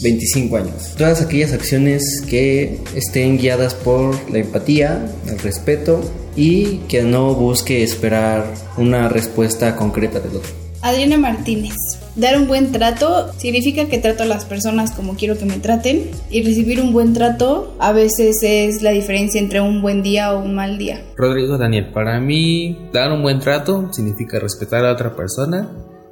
25 0.01 0.57
años. 0.57 0.95
Todas 0.97 1.21
aquellas 1.21 1.53
acciones 1.53 2.23
que 2.27 2.79
estén 2.95 3.37
guiadas 3.37 3.75
por 3.75 4.31
la 4.31 4.39
empatía, 4.39 5.05
el 5.27 5.37
respeto 5.37 6.01
y 6.35 6.77
que 6.87 7.03
no 7.03 7.35
busque 7.35 7.83
esperar 7.83 8.51
una 8.77 9.07
respuesta 9.07 9.75
concreta 9.75 10.19
del 10.19 10.37
otro. 10.37 10.49
Adriana 10.81 11.19
Martínez. 11.19 11.75
Dar 12.15 12.37
un 12.37 12.45
buen 12.45 12.73
trato 12.73 13.31
significa 13.37 13.85
que 13.85 13.97
trato 13.97 14.23
a 14.23 14.25
las 14.25 14.43
personas 14.43 14.91
como 14.91 15.15
quiero 15.15 15.37
que 15.37 15.45
me 15.45 15.59
traten 15.59 16.11
y 16.29 16.43
recibir 16.43 16.81
un 16.81 16.91
buen 16.91 17.13
trato 17.13 17.73
a 17.79 17.93
veces 17.93 18.39
es 18.41 18.81
la 18.81 18.91
diferencia 18.91 19.39
entre 19.39 19.61
un 19.61 19.81
buen 19.81 20.03
día 20.03 20.33
o 20.33 20.43
un 20.43 20.53
mal 20.53 20.77
día. 20.77 21.01
Rodrigo 21.15 21.57
Daniel, 21.57 21.91
para 21.93 22.19
mí 22.19 22.89
dar 22.91 23.13
un 23.13 23.21
buen 23.21 23.39
trato 23.39 23.93
significa 23.93 24.39
respetar 24.39 24.83
a 24.85 24.91
otra 24.91 25.15
persona, 25.15 25.69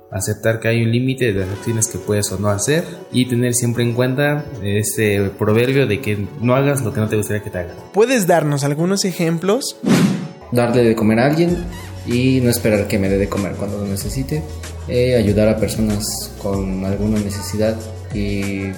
aceptar 0.10 0.62
que 0.62 0.70
hay 0.70 0.84
un 0.84 0.92
límite 0.92 1.34
de 1.34 1.42
las 1.42 1.50
acciones 1.50 1.90
que 1.90 1.98
puedes 1.98 2.32
o 2.32 2.40
no 2.40 2.48
hacer 2.48 2.86
y 3.12 3.26
tener 3.26 3.54
siempre 3.54 3.84
en 3.84 3.92
cuenta 3.92 4.46
ese 4.64 5.30
proverbio 5.38 5.86
de 5.86 6.00
que 6.00 6.18
no 6.40 6.56
hagas 6.56 6.82
lo 6.82 6.94
que 6.94 7.02
no 7.02 7.10
te 7.10 7.18
gustaría 7.18 7.44
que 7.44 7.50
te 7.50 7.58
hagan. 7.58 7.76
¿Puedes 7.92 8.26
darnos 8.26 8.64
algunos 8.64 9.04
ejemplos? 9.04 9.76
Darle 10.54 10.82
de 10.84 10.96
comer 10.96 11.20
a 11.20 11.26
alguien 11.26 11.58
y 12.12 12.42
no 12.42 12.50
esperar 12.50 12.88
que 12.88 12.98
me 12.98 13.10
dé 13.10 13.18
de 13.18 13.30
comer 13.30 13.54
cuando 13.54 13.78
lo 13.78 13.86
necesite. 13.86 14.42
Eh, 14.88 15.16
ayudar 15.16 15.48
a 15.48 15.58
personas 15.58 16.04
con 16.42 16.84
alguna 16.84 17.20
necesidad 17.20 17.76
y 18.14 18.72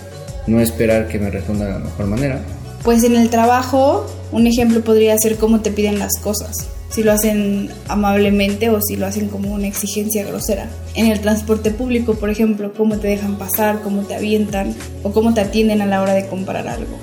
no 0.48 0.60
esperar 0.60 1.08
que 1.08 1.20
me 1.20 1.30
responda 1.30 1.66
de 1.66 1.72
la 1.72 1.80
mejor 1.80 2.08
manera. 2.08 2.42
Pues 2.84 3.04
en 3.04 3.16
el 3.16 3.30
trabajo, 3.30 4.06
un 4.32 4.48
ejemplo 4.48 4.82
podría 4.82 5.18
ser 5.18 5.38
cómo 5.38 5.62
te 5.62 5.72
piden 5.72 6.00
las 6.00 6.20
cosas. 6.22 6.68
Si 6.90 7.04
lo 7.04 7.14
hacen 7.14 7.70
amablemente 7.88 8.70
o 8.70 8.82
si 8.82 8.98
lo 8.98 9.06
hacen 9.06 9.30
como 9.30 9.54
una 9.54 9.68
exigencia 9.68 10.26
grosera. 10.26 10.70
En 10.96 11.06
el 11.08 11.22
transporte 11.22 11.72
público, 11.72 12.16
por 12.16 12.30
ejemplo, 12.30 12.74
cómo 12.74 12.98
te 12.98 13.08
dejan 13.08 13.38
pasar, 13.38 13.82
cómo 13.82 14.02
te 14.02 14.16
avientan 14.16 14.76
o 15.04 15.14
cómo 15.14 15.34
te 15.34 15.40
atienden 15.40 15.82
a 15.82 15.86
la 15.86 16.02
hora 16.02 16.14
de 16.14 16.28
comprar 16.28 16.68
algo. 16.68 16.98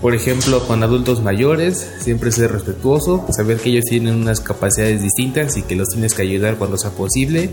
Por 0.00 0.14
ejemplo, 0.14 0.64
con 0.66 0.82
adultos 0.84 1.22
mayores, 1.22 1.90
siempre 2.00 2.30
ser 2.30 2.52
respetuoso, 2.52 3.26
saber 3.30 3.58
que 3.58 3.70
ellos 3.70 3.84
tienen 3.84 4.14
unas 4.14 4.40
capacidades 4.40 5.02
distintas 5.02 5.56
y 5.56 5.62
que 5.62 5.74
los 5.74 5.88
tienes 5.88 6.14
que 6.14 6.22
ayudar 6.22 6.56
cuando 6.56 6.78
sea 6.78 6.92
posible. 6.92 7.50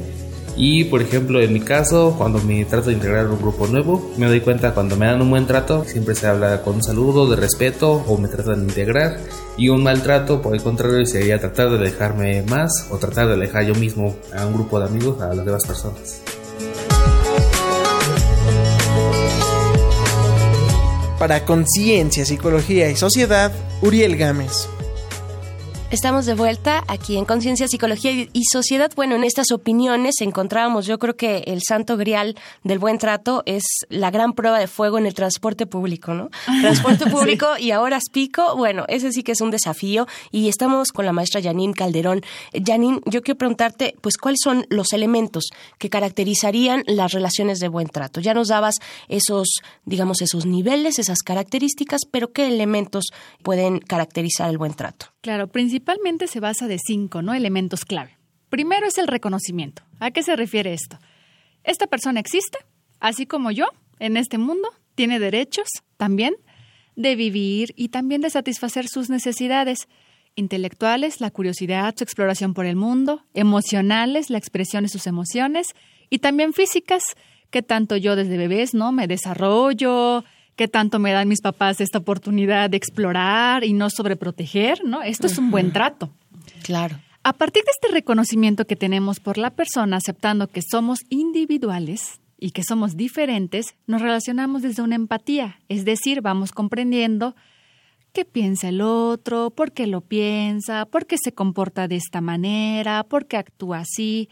Y 0.56 0.86
por 0.86 1.02
ejemplo, 1.02 1.42
en 1.42 1.52
mi 1.52 1.60
caso, 1.60 2.16
cuando 2.18 2.40
me 2.40 2.64
trato 2.66 2.90
de 2.90 2.94
integrar 2.94 3.28
un 3.28 3.40
grupo 3.40 3.68
nuevo, 3.68 4.12
me 4.18 4.28
doy 4.28 4.40
cuenta 4.42 4.74
cuando 4.74 4.96
me 4.96 5.08
dan 5.08 5.22
un 5.22 5.30
buen 5.30 5.48
trato, 5.48 5.84
siempre 5.86 6.16
se 6.16 6.28
habla 6.28 6.62
con 6.62 6.76
un 6.76 6.84
saludo 6.84 7.28
de 7.28 7.36
respeto 7.36 7.92
o 7.92 8.18
me 8.18 8.28
tratan 8.28 8.60
de 8.60 8.68
integrar. 8.70 9.18
Y 9.58 9.70
un 9.70 9.84
maltrato, 9.84 10.42
por 10.42 10.54
el 10.54 10.62
contrario, 10.62 11.06
sería 11.06 11.40
tratar 11.40 11.72
de 11.72 11.80
dejarme 11.80 12.44
más 12.44 12.88
o 12.92 12.98
tratar 12.98 13.28
de 13.28 13.34
alejar 13.34 13.66
yo 13.66 13.76
mismo 13.76 14.16
a 14.38 14.46
un 14.46 14.54
grupo 14.54 14.80
de 14.80 14.86
amigos 14.86 15.20
a 15.22 15.34
las 15.34 15.46
demás 15.46 15.66
personas. 15.66 16.22
Para 21.20 21.46
Conciencia, 21.46 22.26
Psicología 22.26 22.90
y 22.90 22.96
Sociedad, 22.96 23.52
Uriel 23.82 24.18
Gámez. 24.18 24.68
Estamos 25.96 26.26
de 26.26 26.34
vuelta 26.34 26.84
aquí 26.90 27.16
en 27.16 27.24
Conciencia, 27.24 27.70
Psicología 27.70 28.12
y 28.12 28.44
Sociedad. 28.52 28.92
Bueno, 28.98 29.16
en 29.16 29.24
estas 29.24 29.52
opiniones 29.52 30.16
encontrábamos, 30.20 30.88
yo 30.88 31.00
creo 31.00 31.16
que 31.16 31.46
el 31.48 31.62
santo 31.66 31.96
grial 31.96 32.36
del 32.66 32.80
buen 32.80 32.98
trato 32.98 33.44
es 33.46 33.64
la 33.88 34.12
gran 34.12 34.34
prueba 34.34 34.60
de 34.60 34.68
fuego 34.68 34.98
en 34.98 35.06
el 35.06 35.14
transporte 35.14 35.66
público, 35.66 36.14
¿no? 36.14 36.30
Transporte 36.62 37.10
público 37.10 37.48
y 37.58 37.72
ahora 37.72 38.00
pico, 38.12 38.58
bueno, 38.58 38.84
ese 38.90 39.14
sí 39.14 39.24
que 39.24 39.32
es 39.32 39.40
un 39.40 39.52
desafío 39.52 40.06
y 40.32 40.50
estamos 40.50 40.90
con 40.90 41.06
la 41.06 41.14
maestra 41.14 41.42
Janine 41.42 41.74
Calderón. 41.74 42.24
Janine, 42.52 43.00
yo 43.06 43.22
quiero 43.22 43.38
preguntarte, 43.38 43.96
pues, 44.02 44.18
¿cuáles 44.18 44.42
son 44.44 44.66
los 44.70 44.92
elementos 44.92 45.46
que 45.78 45.90
caracterizarían 45.90 46.84
las 46.88 47.14
relaciones 47.14 47.60
de 47.60 47.70
buen 47.70 47.88
trato? 47.88 48.20
Ya 48.20 48.34
nos 48.34 48.50
dabas 48.50 48.80
esos, 49.08 49.48
digamos, 49.86 50.22
esos 50.22 50.46
niveles, 50.46 51.00
esas 51.00 51.20
características, 51.20 52.02
pero 52.12 52.34
¿qué 52.34 52.48
elementos 52.48 53.06
pueden 53.44 53.80
caracterizar 53.80 54.50
el 54.50 54.58
buen 54.58 54.74
trato? 54.74 55.15
Claro, 55.26 55.48
principalmente 55.48 56.28
se 56.28 56.40
basa 56.40 56.68
de 56.68 56.78
cinco 56.78 57.24
¿no? 57.24 57.34
elementos 57.34 57.84
clave. 57.84 58.16
Primero 58.52 58.86
es 58.86 59.00
el 59.00 59.08
reconocimiento. 59.08 59.82
¿A 60.00 60.12
qué 60.12 60.22
se 60.22 60.36
refiere 60.36 60.72
esto? 60.72 61.00
Esta 61.64 61.88
persona 61.88 62.20
existe, 62.20 62.60
así 63.00 63.26
como 63.26 63.50
yo, 63.50 63.66
en 63.98 64.18
este 64.18 64.38
mundo, 64.38 64.70
tiene 64.94 65.18
derechos 65.18 65.68
también 65.98 66.36
de 66.96 67.16
vivir 67.16 67.74
y 67.76 67.90
también 67.90 68.22
de 68.22 68.30
satisfacer 68.30 68.88
sus 68.88 69.10
necesidades 69.10 69.88
intelectuales, 70.36 71.20
la 71.22 71.32
curiosidad, 71.32 71.96
su 71.98 72.04
exploración 72.04 72.54
por 72.54 72.68
el 72.68 72.76
mundo, 72.76 73.26
emocionales, 73.34 74.30
la 74.30 74.38
expresión 74.38 74.84
de 74.84 74.90
sus 74.90 75.08
emociones 75.08 75.70
y 76.12 76.20
también 76.20 76.54
físicas, 76.54 77.02
que 77.50 77.64
tanto 77.64 77.98
yo 77.98 78.16
desde 78.16 78.38
bebés, 78.38 78.76
¿no? 78.76 78.92
Me 78.92 79.08
desarrollo, 79.08 80.24
qué 80.56 80.68
tanto 80.68 81.00
me 81.00 81.12
dan 81.12 81.28
mis 81.28 81.42
papás 81.42 81.82
esta 81.82 82.00
oportunidad 82.00 82.70
de 82.70 82.78
explorar 82.78 83.64
y 83.64 83.74
no 83.74 83.90
sobreproteger, 83.90 84.84
¿no? 84.86 85.02
Esto 85.04 85.28
es 85.28 85.38
un 85.38 85.52
buen 85.52 85.72
trato. 85.72 86.10
Claro. 86.64 86.98
A 87.24 87.34
partir 87.34 87.64
de 87.64 87.72
este 87.72 87.94
reconocimiento 87.94 88.66
que 88.66 88.76
tenemos 88.76 89.20
por 89.20 89.38
la 89.38 89.50
persona, 89.50 89.98
aceptando 89.98 90.48
que 90.48 90.62
somos 90.62 91.00
individuales 91.10 92.20
y 92.40 92.52
que 92.52 92.64
somos 92.64 92.96
diferentes, 92.96 93.76
nos 93.88 94.02
relacionamos 94.02 94.62
desde 94.62 94.84
una 94.84 94.96
empatía, 94.96 95.60
es 95.68 95.86
decir, 95.86 96.22
vamos 96.22 96.52
comprendiendo 96.52 97.36
qué 98.14 98.26
piensa 98.26 98.70
el 98.70 98.80
otro, 98.82 99.50
por 99.50 99.72
qué 99.72 99.88
lo 99.88 100.02
piensa, 100.02 100.86
por 100.86 101.06
qué 101.06 101.18
se 101.18 101.34
comporta 101.34 101.88
de 101.88 101.96
esta 101.98 102.22
manera, 102.22 103.04
por 103.04 103.26
qué 103.26 103.38
actúa 103.38 103.80
así. 103.80 104.30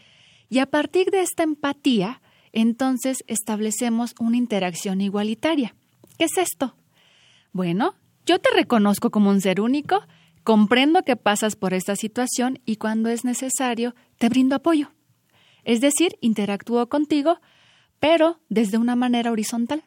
Y 0.48 0.60
a 0.60 0.66
partir 0.66 1.10
de 1.10 1.20
esta 1.20 1.42
empatía, 1.42 2.22
entonces 2.52 3.24
establecemos 3.26 4.14
una 4.20 4.36
interacción 4.36 5.00
igualitaria. 5.00 5.74
¿Qué 6.18 6.24
es 6.24 6.38
esto? 6.38 6.74
Bueno, 7.52 7.94
yo 8.26 8.38
te 8.38 8.50
reconozco 8.54 9.10
como 9.10 9.30
un 9.30 9.40
ser 9.40 9.60
único, 9.60 10.00
comprendo 10.42 11.02
que 11.02 11.16
pasas 11.16 11.56
por 11.56 11.74
esta 11.74 11.96
situación 11.96 12.60
y 12.64 12.76
cuando 12.76 13.08
es 13.08 13.24
necesario 13.24 13.94
te 14.18 14.28
brindo 14.28 14.56
apoyo. 14.56 14.92
Es 15.64 15.80
decir, 15.80 16.16
interactúo 16.20 16.88
contigo, 16.88 17.40
pero 17.98 18.40
desde 18.48 18.78
una 18.78 18.96
manera 18.96 19.32
horizontal, 19.32 19.82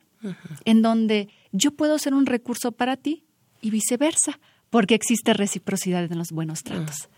en 0.66 0.82
donde 0.82 1.30
yo 1.52 1.72
puedo 1.72 2.00
ser 2.00 2.14
un 2.14 2.26
recurso 2.26 2.72
para 2.72 2.98
ti 2.98 3.24
y 3.62 3.70
viceversa, 3.70 4.40
porque 4.70 4.96
existe 4.96 5.34
reciprocidad 5.34 6.12
en 6.12 6.18
los 6.18 6.32
buenos 6.32 6.64
tratos. 6.64 7.10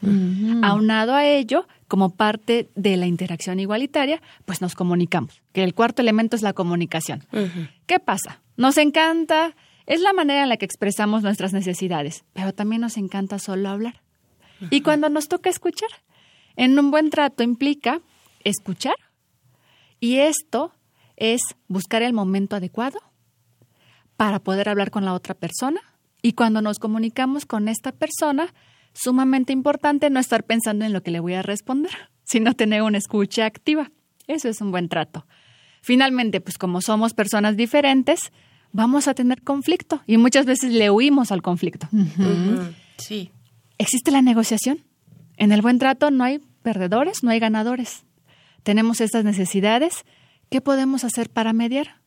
Aunado 0.61 1.15
a 1.15 1.25
ello, 1.25 1.67
como 1.87 2.11
parte 2.11 2.69
de 2.75 2.97
la 2.97 3.07
interacción 3.07 3.59
igualitaria, 3.59 4.21
pues 4.45 4.61
nos 4.61 4.75
comunicamos, 4.75 5.41
que 5.51 5.63
el 5.63 5.73
cuarto 5.73 6.01
elemento 6.01 6.35
es 6.35 6.41
la 6.41 6.53
comunicación. 6.53 7.23
¿Qué 7.87 7.99
pasa? 7.99 8.41
Nos 8.59 8.77
encanta, 8.77 9.55
es 9.85 10.01
la 10.01 10.11
manera 10.11 10.43
en 10.43 10.49
la 10.49 10.57
que 10.57 10.65
expresamos 10.65 11.23
nuestras 11.23 11.53
necesidades, 11.53 12.25
pero 12.33 12.53
también 12.53 12.81
nos 12.81 12.97
encanta 12.97 13.39
solo 13.39 13.69
hablar. 13.69 14.01
Y 14.69 14.81
cuando 14.81 15.07
nos 15.07 15.29
toca 15.29 15.49
escuchar, 15.49 15.87
en 16.57 16.77
un 16.77 16.91
buen 16.91 17.09
trato 17.09 17.41
implica 17.41 18.01
escuchar 18.43 18.97
y 20.01 20.17
esto 20.17 20.73
es 21.15 21.39
buscar 21.69 22.01
el 22.01 22.11
momento 22.11 22.57
adecuado 22.57 22.99
para 24.17 24.39
poder 24.39 24.67
hablar 24.67 24.91
con 24.91 25.05
la 25.05 25.13
otra 25.13 25.35
persona 25.35 25.79
y 26.21 26.33
cuando 26.33 26.61
nos 26.61 26.79
comunicamos 26.79 27.45
con 27.45 27.69
esta 27.69 27.93
persona, 27.93 28.53
sumamente 28.91 29.53
importante 29.53 30.09
no 30.09 30.19
estar 30.19 30.43
pensando 30.43 30.83
en 30.83 30.91
lo 30.91 31.01
que 31.01 31.11
le 31.11 31.21
voy 31.21 31.35
a 31.35 31.43
responder, 31.43 31.93
sino 32.25 32.53
tener 32.55 32.81
una 32.81 32.97
escucha 32.97 33.45
activa. 33.45 33.89
Eso 34.27 34.49
es 34.49 34.59
un 34.59 34.71
buen 34.71 34.89
trato. 34.89 35.25
Finalmente, 35.81 36.41
pues 36.41 36.57
como 36.57 36.81
somos 36.81 37.13
personas 37.13 37.55
diferentes, 37.55 38.33
vamos 38.71 39.07
a 39.07 39.13
tener 39.13 39.41
conflicto 39.41 40.01
y 40.05 40.17
muchas 40.17 40.45
veces 40.45 40.71
le 40.73 40.89
huimos 40.89 41.31
al 41.31 41.41
conflicto. 41.41 41.87
Sí. 42.97 43.31
Existe 43.77 44.11
la 44.11 44.21
negociación. 44.21 44.83
En 45.37 45.51
el 45.51 45.61
buen 45.61 45.79
trato 45.79 46.11
no 46.11 46.23
hay 46.23 46.39
perdedores, 46.61 47.23
no 47.23 47.31
hay 47.31 47.39
ganadores. 47.39 48.03
Tenemos 48.63 48.99
estas 49.01 49.23
necesidades. 49.23 50.03
¿Qué 50.49 50.61
podemos 50.61 51.03
hacer 51.03 51.29
para 51.29 51.53
mediar? 51.53 52.01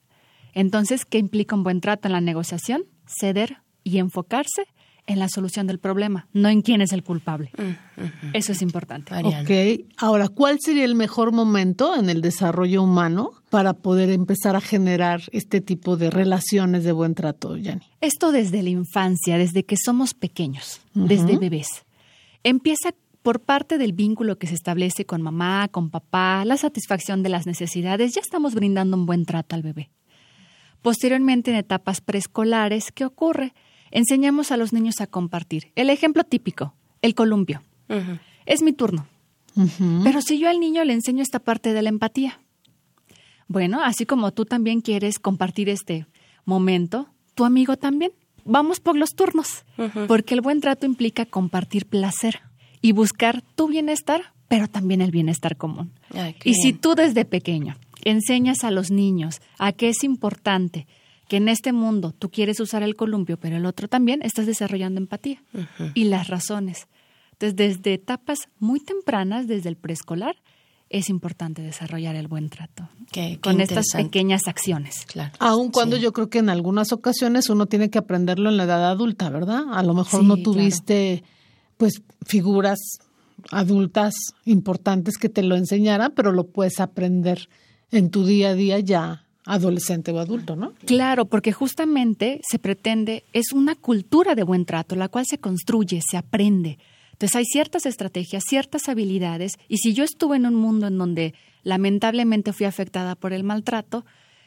Entonces, 0.53 1.07
¿qué 1.07 1.19
implica 1.19 1.55
un 1.55 1.63
buen 1.63 1.81
trato 1.81 2.09
en 2.09 2.13
la 2.13 2.21
negociación? 2.21 2.85
ceder 3.07 3.59
y 3.85 3.99
enfocarse 3.99 4.67
en 5.07 5.19
la 5.19 5.29
solución 5.29 5.67
del 5.67 5.79
problema, 5.79 6.29
no 6.33 6.49
en 6.49 6.63
quién 6.63 6.81
es 6.81 6.93
el 6.93 7.03
culpable. 7.03 7.51
Eso 8.33 8.53
es 8.53 8.63
importante. 8.63 9.13
Ok, 9.23 9.87
ahora, 9.97 10.29
¿cuál 10.29 10.59
sería 10.61 10.85
el 10.85 10.95
mejor 10.95 11.33
momento 11.33 11.97
en 11.97 12.09
el 12.09 12.21
desarrollo 12.21 12.83
humano 12.83 13.33
para 13.51 13.75
poder 13.75 14.11
empezar 14.11 14.57
a 14.57 14.61
generar 14.61 15.23
este 15.33 15.61
tipo 15.61 15.97
de 15.97 16.11
relaciones 16.11 16.85
de 16.85 16.93
buen 16.93 17.15
trato, 17.15 17.57
Yanni? 17.57 17.83
Esto 18.01 18.33
desde 18.33 18.63
la 18.63 18.71
infancia, 18.71 19.39
desde 19.39 19.65
que 19.65 19.77
somos 19.77 20.15
pequeños, 20.15 20.81
desde 20.95 21.37
bebés. 21.37 21.69
Empieza 22.45 22.95
por 23.23 23.41
parte 23.41 23.79
del 23.79 23.93
vínculo 23.93 24.37
que 24.37 24.47
se 24.47 24.55
establece 24.55 25.05
con 25.05 25.23
mamá, 25.23 25.69
con 25.69 25.91
papá, 25.91 26.45
la 26.45 26.57
satisfacción 26.57 27.23
de 27.23 27.29
las 27.29 27.47
necesidades, 27.47 28.15
ya 28.15 28.21
estamos 28.21 28.55
brindando 28.55 28.97
un 28.97 29.07
buen 29.07 29.25
trato 29.25 29.55
al 29.55 29.63
bebé. 29.63 29.91
Posteriormente, 30.83 31.53
en 31.53 31.57
etapas 31.57 32.01
preescolares, 32.01 32.91
¿qué 32.91 33.05
ocurre? 33.05 33.55
Enseñamos 33.93 34.51
a 34.51 34.57
los 34.57 34.73
niños 34.73 35.01
a 35.01 35.07
compartir. 35.07 35.71
El 35.77 35.91
ejemplo 35.91 36.25
típico, 36.25 36.75
el 37.03 37.15
columpio. 37.15 37.63
Es 38.47 38.63
mi 38.63 38.73
turno. 38.73 39.07
Pero 40.03 40.23
si 40.23 40.39
yo 40.39 40.49
al 40.49 40.59
niño 40.59 40.83
le 40.85 40.95
enseño 40.95 41.23
esta 41.23 41.39
parte 41.39 41.73
de 41.75 41.83
la 41.83 41.91
empatía, 41.91 42.41
bueno, 43.49 43.83
así 43.85 44.07
como 44.07 44.33
tú 44.33 44.47
también 44.47 44.81
quieres 44.81 45.19
compartir 45.19 45.69
este 45.69 46.07
momento, 46.47 47.09
tu 47.35 47.45
amigo 47.45 47.77
también. 47.77 48.13
Vamos 48.45 48.81
por 48.81 48.97
los 48.97 49.11
turnos, 49.11 49.65
porque 50.09 50.35
el 50.35 50.41
buen 50.41 50.61
trato 50.61 50.87
implica 50.87 51.27
compartir 51.27 51.87
placer 51.87 52.41
y 52.81 52.93
buscar 52.93 53.43
tu 53.55 53.69
bienestar, 53.69 54.33
pero 54.49 54.69
también 54.69 55.01
el 55.03 55.11
bienestar 55.11 55.57
común. 55.57 55.93
y 56.45 56.55
si 56.55 56.73
tú 56.73 56.95
desde 56.95 57.25
pequeño 57.25 57.77
enseñas 58.05 58.65
a 58.65 58.71
los 58.71 58.91
niños 58.91 59.41
a 59.59 59.73
que 59.73 59.91
es 59.91 60.03
importante 60.03 60.87
que 61.33 61.39
en 61.39 61.49
este 61.49 61.73
mundo 61.73 62.13
tú 62.13 62.31
quieres 62.31 62.61
usar 62.61 62.83
el 62.83 62.95
columpio, 62.95 63.39
pero 63.39 63.57
el 63.57 63.65
otro 63.65 63.89
también, 63.89 64.21
estás 64.21 64.45
desarrollando 64.45 65.01
empatía 65.01 65.43
y 65.95 66.05
las 66.05 66.29
razones. 66.29 66.89
Entonces, 67.31 67.57
desde 67.57 67.95
etapas 67.95 68.51
muy 68.59 68.81
tempranas, 68.81 69.47
desde 69.47 69.71
el 69.71 69.77
preescolar, 69.77 70.37
es 70.91 71.09
importante 71.09 71.63
desarrollar 71.63 72.17
el 72.17 72.29
buen 72.29 72.51
trato 72.51 72.87
con 73.41 73.63
estas 73.63 73.93
pequeñas 73.95 74.43
acciones. 74.47 75.07
Claro. 75.07 75.33
Aun 75.39 75.71
cuando 75.71 75.97
yo 75.97 76.13
creo 76.13 76.29
que 76.29 76.41
en 76.41 76.51
algunas 76.51 76.93
ocasiones 76.93 77.49
uno 77.49 77.65
tiene 77.65 77.89
que 77.89 77.97
aprenderlo 77.97 78.51
en 78.51 78.59
la 78.59 78.65
edad 78.65 78.91
adulta, 78.91 79.31
¿verdad? 79.31 79.65
A 79.73 79.83
lo 79.83 79.95
mejor 79.95 80.25
no 80.25 80.37
tuviste 80.37 81.25
pues 81.79 82.03
figuras 82.27 82.79
adultas 83.51 84.13
importantes 84.45 85.17
que 85.17 85.31
te 85.31 85.43
lo 85.43 85.57
enseñaran, 85.57 86.13
pero 86.15 86.31
lo 86.31 86.49
puedes 86.49 86.79
aprender 86.79 87.49
en 87.91 88.11
tu 88.11 88.27
día 88.27 88.51
a 88.51 88.55
día 88.55 88.81
ya 88.81 89.22
adolescente 89.45 90.13
o 90.13 90.19
adulto, 90.19 90.57
¿no? 90.57 90.73
Claro, 90.87 91.27
porque 91.27 91.53
justamente 91.53 92.41
se 92.49 92.59
pretende, 92.59 93.25
es 93.33 93.53
una 93.53 93.75
cultura 93.75 94.35
de 94.35 94.45
buen 94.45 94.65
trato, 94.65 94.97
la 94.97 95.09
cual 95.09 95.27
se 95.27 95.39
construye, 95.39 96.01
se 96.09 96.17
aprende. 96.17 96.79
Entonces 97.13 97.37
hay 97.37 97.45
ciertas 97.45 97.87
estrategias, 97.87 98.45
ciertas 98.47 98.89
habilidades, 98.89 99.59
y 99.69 99.79
si 99.79 99.93
yo 99.95 100.05
estuve 100.05 100.37
en 100.37 100.47
un 100.47 100.55
mundo 100.55 100.87
en 100.87 100.99
donde 100.99 101.35
lamentablemente 101.63 102.53
fui 102.53 102.67
afectada 102.67 103.15
por 103.15 103.33
el 103.33 103.45
maltrato, 103.45 104.05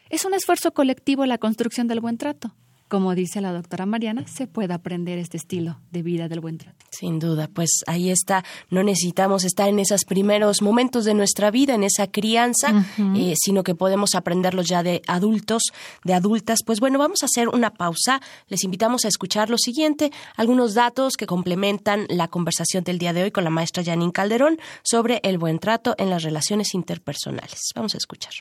es 0.09 0.25
un 0.25 0.33
esfuerzo 0.33 0.73
colectivo 0.73 1.25
la 1.25 1.37
construcción 1.37 1.87
del 1.87 1.99
buen 1.99 2.17
trato 2.17 2.53
como 2.87 3.15
dice 3.15 3.41
la 3.41 3.51
doctora 3.51 3.85
Mariana, 3.85 4.25
se 4.27 4.47
puede 4.47 4.73
aprender 4.73 5.17
este 5.17 5.37
estilo 5.37 5.79
de 5.91 6.03
vida 6.03 6.27
del 6.27 6.39
buen 6.39 6.57
trato. 6.57 6.85
Sin 6.91 7.19
duda, 7.19 7.49
pues 7.51 7.69
ahí 7.87 8.09
está. 8.09 8.43
No 8.69 8.83
necesitamos 8.83 9.43
estar 9.43 9.67
en 9.69 9.79
esos 9.79 10.05
primeros 10.05 10.61
momentos 10.61 11.03
de 11.03 11.13
nuestra 11.13 11.51
vida, 11.51 11.73
en 11.73 11.83
esa 11.83 12.07
crianza, 12.07 12.85
eh, 13.15 13.33
sino 13.37 13.63
que 13.63 13.75
podemos 13.75 14.15
aprenderlos 14.15 14.67
ya 14.67 14.83
de 14.83 15.01
adultos, 15.07 15.63
de 16.03 16.13
adultas. 16.13 16.59
Pues 16.65 16.79
bueno, 16.79 16.99
vamos 16.99 17.23
a 17.23 17.25
hacer 17.25 17.49
una 17.49 17.71
pausa. 17.71 18.21
Les 18.47 18.63
invitamos 18.63 19.03
a 19.05 19.07
escuchar 19.07 19.49
lo 19.49 19.57
siguiente, 19.57 20.11
algunos 20.37 20.73
datos 20.73 21.17
que 21.17 21.25
complementan 21.25 22.05
la 22.09 22.27
conversación 22.27 22.83
del 22.83 22.99
día 22.99 23.13
de 23.13 23.23
hoy 23.23 23.31
con 23.31 23.43
la 23.43 23.49
maestra 23.49 23.83
Janine 23.83 24.11
Calderón 24.11 24.59
sobre 24.83 25.19
el 25.23 25.37
buen 25.37 25.59
trato 25.59 25.95
en 25.97 26.09
las 26.09 26.23
relaciones 26.23 26.73
interpersonales. 26.73 27.71
Vamos 27.75 27.95
a 27.95 27.97
escuchar. 27.97 28.33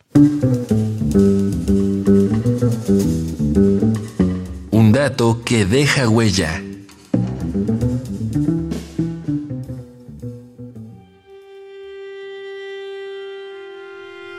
Que 5.44 5.66
deja 5.66 6.08
huella. 6.08 6.62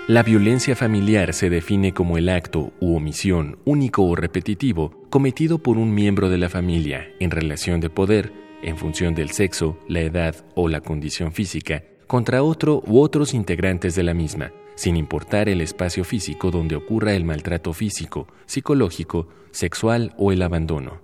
La 0.07 0.23
violencia 0.23 0.75
familiar 0.75 1.35
se 1.35 1.51
define 1.51 1.93
como 1.93 2.17
el 2.17 2.29
acto 2.29 2.73
u 2.79 2.95
omisión 2.95 3.59
único 3.63 4.03
o 4.05 4.15
repetitivo 4.15 5.05
cometido 5.11 5.59
por 5.59 5.77
un 5.77 5.93
miembro 5.93 6.29
de 6.29 6.39
la 6.39 6.49
familia 6.49 7.09
en 7.19 7.29
relación 7.29 7.79
de 7.79 7.91
poder, 7.91 8.33
en 8.63 8.75
función 8.75 9.13
del 9.13 9.29
sexo, 9.29 9.77
la 9.87 10.01
edad 10.01 10.35
o 10.55 10.67
la 10.67 10.81
condición 10.81 11.31
física, 11.31 11.83
contra 12.07 12.41
otro 12.41 12.81
u 12.87 13.01
otros 13.01 13.35
integrantes 13.35 13.93
de 13.93 14.01
la 14.01 14.15
misma, 14.15 14.51
sin 14.75 14.95
importar 14.95 15.49
el 15.49 15.61
espacio 15.61 16.03
físico 16.03 16.51
donde 16.51 16.75
ocurra 16.75 17.13
el 17.13 17.25
maltrato 17.25 17.73
físico, 17.73 18.27
psicológico, 18.45 19.27
sexual 19.51 20.13
o 20.17 20.31
el 20.31 20.41
abandono. 20.41 21.01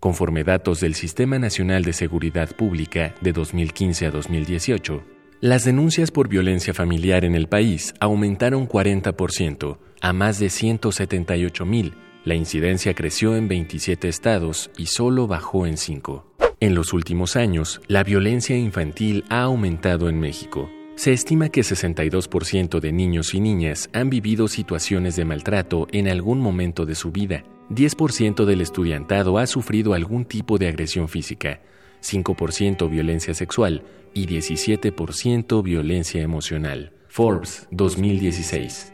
Conforme 0.00 0.42
datos 0.42 0.80
del 0.80 0.94
Sistema 0.94 1.38
Nacional 1.38 1.84
de 1.84 1.92
Seguridad 1.92 2.54
Pública 2.56 3.14
de 3.20 3.32
2015 3.32 4.06
a 4.06 4.10
2018, 4.10 5.02
las 5.40 5.64
denuncias 5.64 6.10
por 6.10 6.28
violencia 6.28 6.74
familiar 6.74 7.24
en 7.24 7.34
el 7.34 7.48
país 7.48 7.94
aumentaron 8.00 8.68
40% 8.68 9.78
a 10.00 10.12
más 10.12 10.38
de 10.38 10.50
178 10.50 11.64
mil. 11.64 11.94
La 12.24 12.34
incidencia 12.34 12.94
creció 12.94 13.36
en 13.36 13.48
27 13.48 14.08
estados 14.08 14.70
y 14.76 14.86
solo 14.86 15.26
bajó 15.26 15.66
en 15.66 15.76
5. 15.76 16.26
En 16.60 16.74
los 16.76 16.92
últimos 16.92 17.34
años, 17.34 17.80
la 17.88 18.04
violencia 18.04 18.56
infantil 18.56 19.24
ha 19.30 19.42
aumentado 19.42 20.08
en 20.08 20.20
México, 20.20 20.70
se 21.02 21.12
estima 21.12 21.48
que 21.48 21.62
62% 21.62 22.78
de 22.78 22.92
niños 22.92 23.34
y 23.34 23.40
niñas 23.40 23.90
han 23.92 24.08
vivido 24.08 24.46
situaciones 24.46 25.16
de 25.16 25.24
maltrato 25.24 25.88
en 25.90 26.06
algún 26.06 26.38
momento 26.38 26.86
de 26.86 26.94
su 26.94 27.10
vida. 27.10 27.42
10% 27.70 28.44
del 28.44 28.60
estudiantado 28.60 29.38
ha 29.38 29.48
sufrido 29.48 29.94
algún 29.94 30.24
tipo 30.24 30.58
de 30.58 30.68
agresión 30.68 31.08
física, 31.08 31.60
5% 32.04 32.88
violencia 32.88 33.34
sexual 33.34 33.82
y 34.14 34.28
17% 34.28 35.60
violencia 35.64 36.22
emocional. 36.22 36.92
Forbes 37.08 37.66
2016. 37.72 38.92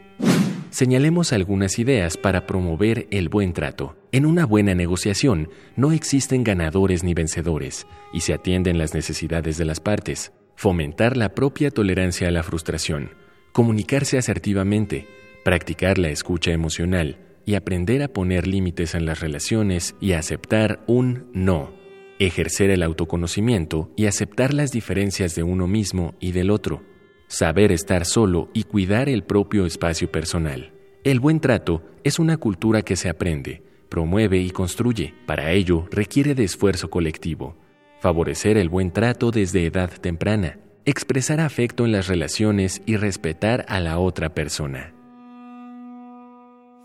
Señalemos 0.71 1.31
algunas 1.31 1.77
ideas 1.77 2.17
para 2.17 2.47
promover 2.47 3.07
el 3.11 3.29
buen 3.29 3.53
trato. 3.53 3.97
En 4.11 4.25
una 4.25 4.47
buena 4.47 4.73
negociación 4.73 5.49
no 5.75 5.91
existen 5.91 6.43
ganadores 6.43 7.03
ni 7.03 7.13
vencedores 7.13 7.85
y 8.11 8.21
se 8.21 8.33
atienden 8.33 8.79
las 8.79 8.95
necesidades 8.95 9.59
de 9.59 9.65
las 9.65 9.79
partes 9.79 10.31
fomentar 10.59 11.15
la 11.15 11.35
propia 11.35 11.71
tolerancia 11.71 12.27
a 12.27 12.31
la 12.31 12.43
frustración, 12.43 13.11
comunicarse 13.53 14.17
asertivamente, 14.17 15.07
practicar 15.45 15.97
la 15.97 16.09
escucha 16.09 16.51
emocional 16.51 17.17
y 17.45 17.55
aprender 17.55 18.03
a 18.03 18.09
poner 18.09 18.45
límites 18.45 18.93
en 18.93 19.05
las 19.05 19.21
relaciones 19.21 19.95
y 20.01 20.11
aceptar 20.11 20.83
un 20.85 21.29
no, 21.33 21.71
ejercer 22.19 22.71
el 22.71 22.83
autoconocimiento 22.83 23.89
y 23.95 24.07
aceptar 24.07 24.53
las 24.53 24.71
diferencias 24.71 25.33
de 25.33 25.43
uno 25.43 25.65
mismo 25.65 26.15
y 26.19 26.33
del 26.33 26.51
otro, 26.51 26.83
saber 27.27 27.71
estar 27.71 28.03
solo 28.03 28.49
y 28.53 28.63
cuidar 28.63 29.07
el 29.07 29.23
propio 29.23 29.65
espacio 29.65 30.11
personal. 30.11 30.73
El 31.05 31.21
buen 31.21 31.39
trato 31.39 31.85
es 32.03 32.19
una 32.19 32.35
cultura 32.35 32.81
que 32.81 32.97
se 32.97 33.07
aprende, 33.07 33.63
promueve 33.87 34.39
y 34.39 34.49
construye. 34.49 35.13
Para 35.25 35.53
ello 35.53 35.87
requiere 35.89 36.35
de 36.35 36.43
esfuerzo 36.43 36.89
colectivo 36.89 37.55
favorecer 37.99 38.57
el 38.57 38.69
buen 38.69 38.91
trato 38.91 39.31
desde 39.31 39.65
edad 39.65 39.89
temprana, 39.89 40.57
expresar 40.85 41.39
afecto 41.39 41.85
en 41.85 41.91
las 41.91 42.07
relaciones 42.07 42.81
y 42.85 42.97
respetar 42.97 43.65
a 43.67 43.79
la 43.79 43.99
otra 43.99 44.33
persona. 44.33 44.93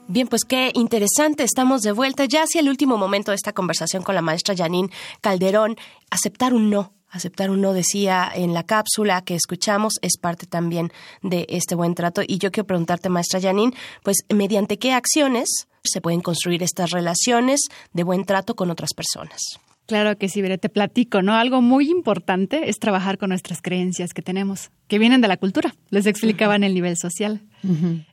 Bien, 0.07 0.29
pues 0.29 0.45
qué 0.45 0.71
interesante. 0.75 1.45
Estamos 1.45 1.81
de 1.81 1.93
vuelta 1.93 2.27
ya 2.27 2.43
hacia 2.43 2.61
el 2.61 2.69
último 2.69 2.99
momento 2.99 3.31
de 3.31 3.37
esta 3.37 3.55
conversación 3.55 4.03
con 4.03 4.15
la 4.15 4.21
maestra 4.21 4.55
Janine 4.55 4.91
Calderón. 5.23 5.77
Aceptar 6.11 6.53
un 6.53 6.69
no. 6.69 6.93
Aceptar 7.09 7.49
un 7.49 7.61
no, 7.63 7.73
decía 7.73 8.31
en 8.35 8.55
la 8.55 8.65
cápsula 8.65 9.23
que 9.23 9.37
escuchamos, 9.37 9.95
es 10.03 10.19
parte 10.19 10.47
también 10.47 10.93
de 11.23 11.47
este 11.49 11.75
buen 11.77 11.95
trato. 11.95 12.23
Y 12.27 12.39
yo 12.39 12.51
quiero 12.51 12.67
preguntarte, 12.67 13.09
maestra 13.09 13.41
Janine, 13.41 13.73
pues, 14.03 14.25
¿mediante 14.35 14.79
qué 14.79 14.93
acciones 14.93 15.49
se 15.85 16.01
pueden 16.01 16.21
construir 16.21 16.63
estas 16.63 16.91
relaciones 16.91 17.61
de 17.93 18.03
buen 18.03 18.25
trato 18.25 18.57
con 18.57 18.71
otras 18.71 18.95
personas? 18.95 19.41
Claro 19.87 20.17
que 20.17 20.31
sí, 20.31 20.41
Veré, 20.41 20.57
te 20.57 20.71
platico, 20.71 21.21
¿no? 21.21 21.35
Algo 21.35 21.61
muy 21.61 21.91
importante 21.91 22.71
es 22.71 22.79
trabajar 22.79 23.19
con 23.19 23.29
nuestras 23.29 23.61
creencias 23.61 24.15
que 24.15 24.23
tenemos, 24.23 24.71
que 24.89 24.99
vienen 24.99 25.21
de 25.21 25.29
la 25.29 25.37
cultura. 25.37 25.75
Les 25.91 26.07
explicaba 26.07 26.57
en 26.57 26.65
el 26.65 26.73
nivel 26.73 26.97
social. 26.97 27.43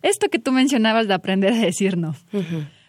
Esto 0.02 0.28
que 0.30 0.40
tú 0.40 0.52
mencionabas 0.52 1.08
de 1.08 1.14
aprender 1.14 1.54
a 1.54 1.58
decir 1.58 1.98
no. 1.98 2.16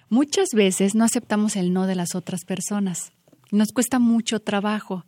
Muchas 0.09 0.49
veces 0.53 0.95
no 0.95 1.05
aceptamos 1.05 1.55
el 1.55 1.73
no 1.73 1.87
de 1.87 1.95
las 1.95 2.15
otras 2.17 2.45
personas. 2.45 3.13
Nos 3.53 3.73
cuesta 3.73 3.99
mucho 4.01 4.41
trabajo. 4.41 5.07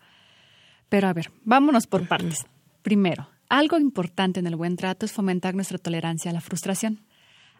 Pero 0.89 1.09
a 1.09 1.13
ver, 1.13 1.33
vámonos 1.45 1.89
por 1.89 2.07
partes. 2.07 2.45
Primero, 2.83 3.29
algo 3.49 3.79
importante 3.79 4.39
en 4.39 4.47
el 4.47 4.55
buen 4.55 4.77
trato 4.77 5.05
es 5.05 5.13
fomentar 5.13 5.55
nuestra 5.55 5.79
tolerancia 5.79 6.31
a 6.31 6.35
la 6.35 6.41
frustración. 6.41 7.01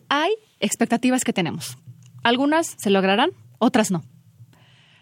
Hay 0.09 0.33
expectativas 0.61 1.25
que 1.25 1.33
tenemos. 1.33 1.77
Algunas 2.23 2.75
se 2.79 2.91
lograrán, 2.91 3.31
otras 3.59 3.91
no. 3.91 4.05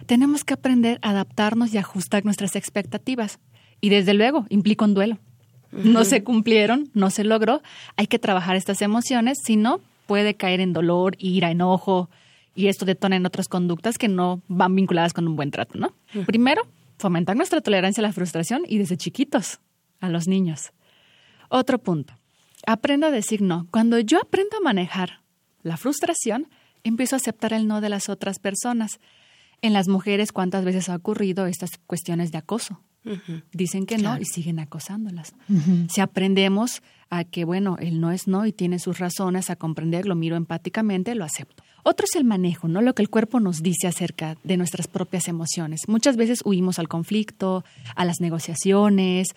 Tenemos 0.07 0.45
que 0.45 0.55
aprender 0.55 0.99
a 1.03 1.11
adaptarnos 1.11 1.73
y 1.73 1.79
ajustar 1.79 2.25
nuestras 2.25 2.57
expectativas. 2.57 3.39
Y 3.81 3.89
desde 3.89 4.15
luego, 4.15 4.47
implica 4.49 4.85
un 4.85 4.95
duelo. 4.95 5.19
No 5.73 6.05
se 6.05 6.23
cumplieron, 6.23 6.91
no 6.93 7.11
se 7.11 7.25
logró. 7.25 7.63
Hay 7.97 8.07
que 8.07 8.19
trabajar 8.19 8.57
estas 8.57 8.83
emociones, 8.83 9.39
si 9.45 9.57
no, 9.57 9.81
puede 10.07 10.35
caer 10.35 10.61
en 10.61 10.73
dolor, 10.73 11.17
ira, 11.19 11.51
enojo, 11.51 12.11
y 12.55 12.67
esto 12.67 12.85
detona 12.85 13.17
en 13.17 13.27
otras 13.27 13.49
conductas 13.49 13.99
que 13.99 14.09
no 14.09 14.43
van 14.49 14.75
vinculadas 14.77 15.15
con 15.15 15.27
un 15.27 15.37
buen 15.37 15.51
trato, 15.51 15.79
¿no? 15.79 15.95
Primero, 16.27 16.63
fomentar 16.99 17.37
nuestra 17.37 17.61
tolerancia 17.61 18.03
a 18.03 18.07
la 18.07 18.13
frustración 18.13 18.63
y 18.69 18.79
desde 18.79 18.97
chiquitos, 18.97 19.61
a 20.01 20.09
los 20.09 20.29
niños. 20.29 20.73
Otro 21.49 21.79
punto, 21.79 22.15
aprendo 22.67 23.07
a 23.07 23.11
decir 23.11 23.41
no. 23.43 23.67
Cuando 23.71 23.99
yo 23.99 24.21
aprendo 24.21 24.57
a 24.59 24.61
manejar 24.61 25.23
la 25.63 25.77
frustración, 25.77 26.49
empiezo 26.85 27.17
a 27.17 27.19
aceptar 27.19 27.53
el 27.53 27.67
no 27.67 27.81
de 27.81 27.89
las 27.89 28.09
otras 28.09 28.39
personas. 28.39 29.01
En 29.63 29.73
las 29.73 29.89
mujeres, 29.89 30.33
¿cuántas 30.33 30.65
veces 30.65 30.89
ha 30.89 30.97
ocurrido 30.97 31.47
estas 31.47 31.71
cuestiones 31.87 32.33
de 32.33 32.39
acoso? 32.39 32.81
Dicen 33.53 33.87
que 33.87 33.99
no 33.99 34.19
y 34.19 34.25
siguen 34.25 34.59
acosándolas. 34.59 35.35
Si 35.89 36.01
aprendemos 36.01 36.83
a 37.11 37.25
que, 37.25 37.45
bueno, 37.45 37.77
el 37.79 38.01
no 38.01 38.11
es 38.11 38.27
no 38.27 38.47
y 38.47 38.53
tiene 38.53 38.79
sus 38.79 38.99
razones, 38.99 39.51
a 39.51 39.57
comprender, 39.57 40.07
lo 40.07 40.15
miro 40.15 40.37
empáticamente, 40.37 41.15
lo 41.15 41.25
acepto. 41.25 41.63
Otro 41.85 42.07
es 42.09 42.17
el 42.17 42.25
manejo, 42.25 42.69
¿no? 42.69 42.81
Lo 42.81 42.95
que 42.95 43.03
el 43.03 43.11
cuerpo 43.11 43.41
nos 43.41 43.63
dice 43.63 43.89
acerca 43.89 44.37
de 44.45 44.57
nuestras 44.57 44.87
propias 44.87 45.27
emociones. 45.27 45.83
Muchas 45.89 46.17
veces 46.17 46.41
huimos 46.45 46.79
al 46.79 46.89
conflicto, 46.89 47.65
a 47.97 48.05
las 48.05 48.21
negociaciones. 48.21 49.29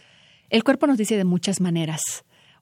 El 0.50 0.64
cuerpo 0.64 0.86
nos 0.86 0.98
dice 0.98 1.18
de 1.18 1.24
muchas 1.24 1.60
maneras, 1.60 2.02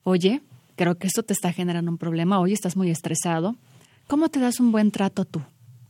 oye, 0.03 0.41
creo 0.75 0.95
que 0.95 1.07
esto 1.07 1.23
te 1.23 1.33
está 1.33 1.51
generando 1.51 1.91
un 1.91 1.97
problema, 1.97 2.39
oye, 2.39 2.53
estás 2.53 2.77
muy 2.77 2.89
estresado. 2.89 3.55
¿Cómo 4.07 4.29
te 4.29 4.39
das 4.39 4.59
un 4.59 4.71
buen 4.71 4.91
trato 4.91 5.25
tú? 5.25 5.41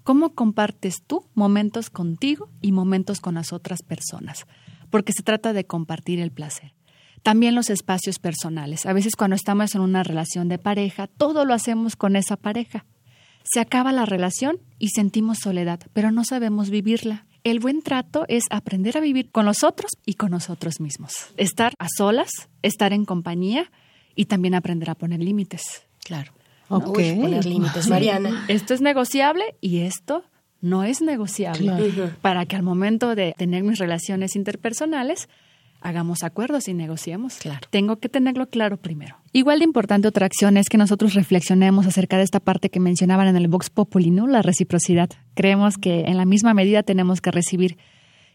¿Cómo 0.04 0.34
compartes 0.36 1.04
tú 1.06 1.26
momentos 1.34 1.90
contigo 1.90 2.50
y 2.62 2.72
momentos 2.72 3.20
con 3.20 3.36
las 3.36 3.54
otras 3.54 3.82
personas? 3.82 4.46
Porque 4.90 5.14
se 5.14 5.24
trata 5.24 5.54
de 5.54 5.66
compartir 5.66 6.20
el 6.20 6.32
placer. 6.32 6.74
También 7.24 7.56
los 7.56 7.70
espacios 7.70 8.20
personales. 8.20 8.86
A 8.86 8.94
veces 8.94 9.16
cuando 9.16 9.36
estamos 9.36 9.76
en 9.76 9.82
una 9.82 10.04
relación 10.04 10.50
de 10.50 10.60
pareja, 10.60 11.08
todo 11.08 11.46
lo 11.46 11.54
hacemos 11.54 11.96
con 11.96 12.16
esa 12.16 12.36
pareja 12.36 12.86
se 13.44 13.60
acaba 13.60 13.92
la 13.92 14.06
relación 14.06 14.60
y 14.80 14.90
sentimos 14.90 15.40
soledad, 15.40 15.82
pero 15.94 16.12
no 16.12 16.24
sabemos 16.24 16.70
vivirla. 16.70 17.26
El 17.44 17.60
buen 17.60 17.82
trato 17.82 18.26
es 18.30 18.46
aprender 18.50 18.98
a 18.98 19.02
vivir 19.02 19.30
con 19.30 19.46
los 19.46 19.64
otros 19.64 19.92
y 20.06 20.14
con 20.14 20.32
nosotros 20.32 20.80
mismos. 20.80 21.14
Estar 21.36 21.74
a 21.78 21.88
solas, 21.96 22.30
estar 22.62 22.94
en 22.94 23.04
compañía 23.04 23.70
y 24.16 24.26
también 24.26 24.56
aprender 24.56 24.90
a 24.90 24.96
poner 24.96 25.20
límites. 25.20 25.84
Claro. 26.06 26.32
Poner 26.68 27.46
límites, 27.46 27.88
Mariana. 27.88 28.46
Esto 28.48 28.74
es 28.74 28.82
negociable 28.82 29.56
y 29.62 29.80
esto 29.80 30.24
no 30.62 30.84
es 30.84 31.02
negociable. 31.02 31.92
Para 32.22 32.46
que 32.46 32.56
al 32.56 32.64
momento 32.64 33.16
de 33.16 33.36
tener 33.38 33.64
mis 33.64 33.80
relaciones 33.80 34.36
interpersonales 34.36 35.28
hagamos 35.84 36.24
acuerdos 36.24 36.68
y 36.68 36.74
negociemos. 36.74 37.36
Claro. 37.36 37.68
Tengo 37.70 37.98
que 37.98 38.10
tenerlo 38.10 38.50
claro 38.50 38.78
primero. 38.78 39.18
Igual 39.34 39.60
de 39.60 39.66
importante 39.66 40.08
otra 40.08 40.26
acción 40.26 40.58
es 40.58 40.70
que 40.70 40.78
nosotros 40.78 41.14
reflexionemos 41.14 41.86
acerca 41.86 42.18
de 42.18 42.24
esta 42.24 42.40
parte 42.40 42.70
que 42.70 42.80
mencionaban 42.80 43.28
en 43.28 43.36
el 43.36 43.50
Vox 43.50 43.70
Populi, 43.70 44.10
¿no? 44.10 44.26
La 44.26 44.42
reciprocidad. 44.42 45.10
Creemos 45.36 45.78
que 45.78 46.06
en 46.06 46.18
la 46.18 46.26
misma 46.26 46.54
medida 46.54 46.84
tenemos 46.84 47.20
que 47.20 47.32
recibir. 47.32 47.78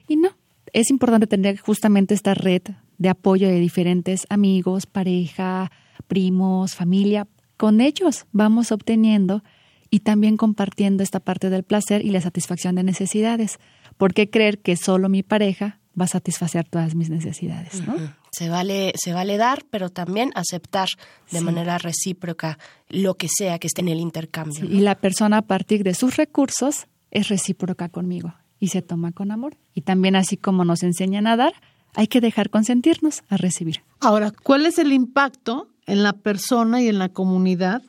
Y 0.07 0.17
no, 0.17 0.31
es 0.73 0.91
importante 0.91 1.27
tener 1.27 1.59
justamente 1.59 2.15
esta 2.15 2.35
red 2.35 2.63
de 2.99 3.09
apoyo 3.09 3.49
de 3.49 3.59
diferentes 3.59 4.27
amigos, 4.29 4.87
pareja, 4.87 5.71
primos, 6.07 6.75
familia. 6.75 7.27
Con 7.59 7.83
ellos 7.83 8.25
vamos 8.33 8.73
obteniendo 8.73 9.43
y 9.91 10.01
también 10.01 10.37
compartiendo 10.37 11.03
esta 11.03 11.21
parte 11.21 11.51
del 11.51 11.65
placer 11.65 12.05
y 12.05 12.11
la 12.11 12.21
satisfacción 12.21 12.77
de 12.77 12.85
necesidades. 12.85 13.59
¿Por 13.97 14.15
qué 14.15 14.31
creer 14.31 14.61
que 14.61 14.77
solo 14.77 15.09
mi 15.09 15.23
pareja 15.23 15.81
va 16.01 16.05
a 16.05 16.09
satisfacer 16.09 16.69
todas 16.69 16.95
mis 16.95 17.11
necesidades, 17.11 17.85
¿no? 17.85 17.97
Se 18.31 18.49
vale, 18.49 18.93
se 18.97 19.13
vale 19.13 19.37
dar, 19.37 19.65
pero 19.69 19.91
también 19.91 20.31
aceptar 20.37 20.89
de 21.33 21.41
manera 21.41 21.79
recíproca 21.79 22.59
lo 22.89 23.17
que 23.17 23.27
sea 23.29 23.59
que 23.59 23.67
esté 23.67 23.81
en 23.81 23.89
el 23.89 23.99
intercambio. 23.99 24.65
Y 24.65 24.81
la 24.81 24.95
persona 24.95 25.39
a 25.39 25.43
partir 25.43 25.83
de 25.83 25.95
sus 25.95 26.17
recursos 26.17 26.87
es 27.11 27.29
recíproca 27.29 27.89
conmigo 27.89 28.35
y 28.61 28.69
se 28.69 28.83
toma 28.83 29.11
con 29.11 29.33
amor. 29.33 29.57
Y 29.75 29.81
también 29.81 30.15
así 30.15 30.37
como 30.37 30.65
nos 30.65 30.85
enseñan 30.85 31.27
a 31.27 31.37
dar, 31.37 31.55
hay 31.95 32.07
que 32.07 32.21
dejar 32.21 32.51
consentirnos 32.51 33.25
a 33.29 33.37
recibir. 33.37 33.83
Ahora, 33.99 34.31
¿cuál 34.31 34.67
es 34.67 34.79
el 34.79 34.93
impacto 34.93 35.69
en 35.89 36.03
la 36.03 36.13
persona 36.13 36.81
y 36.81 36.89
en 36.89 36.99
la 36.99 37.09
comunidad 37.09 37.83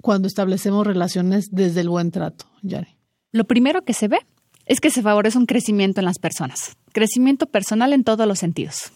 cuando 0.00 0.28
establecemos 0.28 0.86
relaciones 0.86 1.48
desde 1.50 1.82
el 1.82 1.88
buen 1.88 2.10
trato, 2.10 2.46
Yari? 2.62 2.96
Lo 3.32 3.44
primero 3.44 3.82
que 3.82 3.92
se 3.92 4.08
ve 4.08 4.18
es 4.64 4.80
que 4.80 4.90
se 4.90 5.02
favorece 5.02 5.38
un 5.38 5.46
crecimiento 5.46 6.00
en 6.00 6.06
las 6.06 6.18
personas, 6.18 6.76
crecimiento 6.92 7.46
personal 7.46 7.92
en 7.92 8.04
todos 8.04 8.26
los 8.26 8.38
sentidos. 8.38 8.92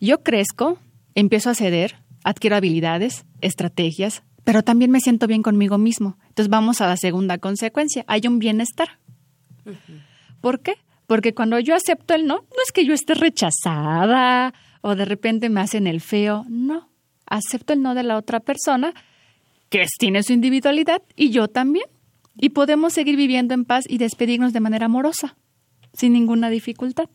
Yo 0.00 0.22
crezco, 0.22 0.78
empiezo 1.14 1.50
a 1.50 1.54
ceder, 1.54 1.96
adquiero 2.24 2.56
habilidades, 2.56 3.24
estrategias, 3.40 4.22
pero 4.42 4.62
también 4.62 4.90
me 4.90 5.00
siento 5.00 5.26
bien 5.26 5.42
conmigo 5.42 5.78
mismo. 5.78 6.16
Entonces 6.28 6.48
vamos 6.48 6.80
a 6.80 6.88
la 6.88 6.96
segunda 6.96 7.38
consecuencia, 7.38 8.04
hay 8.08 8.22
un 8.26 8.38
bienestar. 8.38 8.98
¿Por 10.40 10.60
qué? 10.60 10.74
Porque 11.06 11.34
cuando 11.34 11.58
yo 11.58 11.74
acepto 11.74 12.14
el 12.14 12.26
no, 12.26 12.36
no 12.36 12.62
es 12.64 12.72
que 12.72 12.86
yo 12.86 12.94
esté 12.94 13.14
rechazada 13.14 14.54
o 14.80 14.94
de 14.94 15.04
repente 15.04 15.50
me 15.50 15.60
hacen 15.60 15.86
el 15.86 16.00
feo, 16.00 16.44
no. 16.48 16.91
Acepto 17.26 17.72
el 17.72 17.82
no 17.82 17.94
de 17.94 18.02
la 18.02 18.16
otra 18.16 18.40
persona, 18.40 18.92
que 19.68 19.86
tiene 19.98 20.22
su 20.22 20.32
individualidad, 20.32 21.02
y 21.16 21.30
yo 21.30 21.48
también 21.48 21.86
y 22.36 22.50
podemos 22.50 22.92
seguir 22.92 23.16
viviendo 23.16 23.54
en 23.54 23.64
paz 23.64 23.84
y 23.88 23.98
despedirnos 23.98 24.52
de 24.52 24.60
manera 24.60 24.86
amorosa, 24.86 25.36
sin 25.92 26.12
ninguna 26.12 26.50
dificultad. 26.50 27.08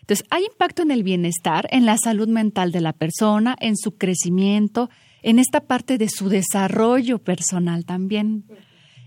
Entonces, 0.00 0.26
hay 0.30 0.44
impacto 0.44 0.82
en 0.82 0.90
el 0.90 1.02
bienestar, 1.02 1.66
en 1.70 1.86
la 1.86 1.96
salud 1.96 2.28
mental 2.28 2.72
de 2.72 2.80
la 2.80 2.92
persona, 2.92 3.56
en 3.58 3.76
su 3.76 3.96
crecimiento, 3.96 4.90
en 5.22 5.38
esta 5.38 5.60
parte 5.60 5.96
de 5.96 6.08
su 6.08 6.28
desarrollo 6.28 7.18
personal 7.18 7.86
también. 7.86 8.44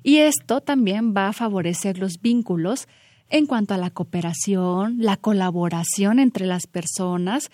Y 0.02 0.18
esto 0.18 0.62
también 0.62 1.14
va 1.16 1.28
a 1.28 1.34
favorecer 1.34 2.00
los 2.00 2.20
vínculos 2.20 2.88
en 3.30 3.46
cuanto 3.46 3.74
a 3.74 3.78
la 3.78 3.92
cooperación, 3.92 4.98
la 5.00 5.18
colaboración 5.18 6.18
entre 6.20 6.48
las 6.48 6.66
personas, 6.66 7.52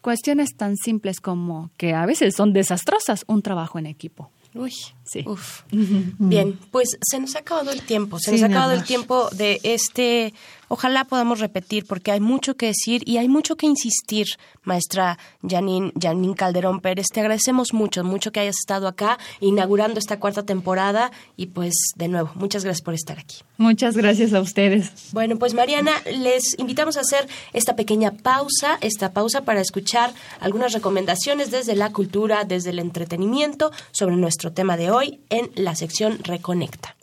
cuestiones 0.00 0.56
tan 0.56 0.76
simples 0.76 1.20
como 1.20 1.70
que 1.76 1.94
a 1.94 2.06
veces 2.06 2.34
son 2.36 2.52
desastrosas, 2.52 3.24
un 3.26 3.42
trabajo 3.42 3.78
en 3.78 3.86
equipo. 3.86 4.30
Uy, 4.54 4.72
sí. 5.04 5.24
Uf. 5.26 5.62
Bien, 5.70 6.58
pues 6.72 6.98
se 7.02 7.20
nos 7.20 7.36
ha 7.36 7.40
acabado 7.40 7.70
el 7.70 7.82
tiempo, 7.82 8.18
se 8.18 8.32
nos 8.32 8.42
ha 8.42 8.46
acabado 8.46 8.72
el 8.72 8.84
tiempo 8.84 9.28
de 9.30 9.60
este 9.62 10.34
Ojalá 10.72 11.04
podamos 11.04 11.40
repetir 11.40 11.84
porque 11.84 12.12
hay 12.12 12.20
mucho 12.20 12.56
que 12.56 12.66
decir 12.66 13.02
y 13.04 13.16
hay 13.16 13.28
mucho 13.28 13.56
que 13.56 13.66
insistir, 13.66 14.28
maestra 14.62 15.18
Janine, 15.42 15.92
Janine 16.00 16.36
Calderón 16.36 16.78
Pérez. 16.78 17.06
Te 17.12 17.18
agradecemos 17.18 17.74
mucho, 17.74 18.04
mucho 18.04 18.30
que 18.30 18.38
hayas 18.38 18.54
estado 18.60 18.86
acá 18.86 19.18
inaugurando 19.40 19.98
esta 19.98 20.20
cuarta 20.20 20.44
temporada 20.44 21.10
y 21.36 21.46
pues 21.46 21.74
de 21.96 22.06
nuevo, 22.06 22.30
muchas 22.36 22.62
gracias 22.62 22.84
por 22.84 22.94
estar 22.94 23.18
aquí. 23.18 23.38
Muchas 23.58 23.96
gracias 23.96 24.32
a 24.32 24.40
ustedes. 24.40 24.92
Bueno, 25.10 25.40
pues 25.40 25.54
Mariana, 25.54 25.90
les 26.06 26.56
invitamos 26.56 26.96
a 26.96 27.00
hacer 27.00 27.26
esta 27.52 27.74
pequeña 27.74 28.12
pausa, 28.12 28.78
esta 28.80 29.12
pausa 29.12 29.40
para 29.40 29.60
escuchar 29.60 30.14
algunas 30.38 30.72
recomendaciones 30.72 31.50
desde 31.50 31.74
la 31.74 31.90
cultura, 31.92 32.44
desde 32.44 32.70
el 32.70 32.78
entretenimiento 32.78 33.72
sobre 33.90 34.14
nuestro 34.14 34.52
tema 34.52 34.76
de 34.76 34.92
hoy 34.92 35.18
en 35.30 35.50
la 35.56 35.74
sección 35.74 36.20
Reconecta. 36.22 36.94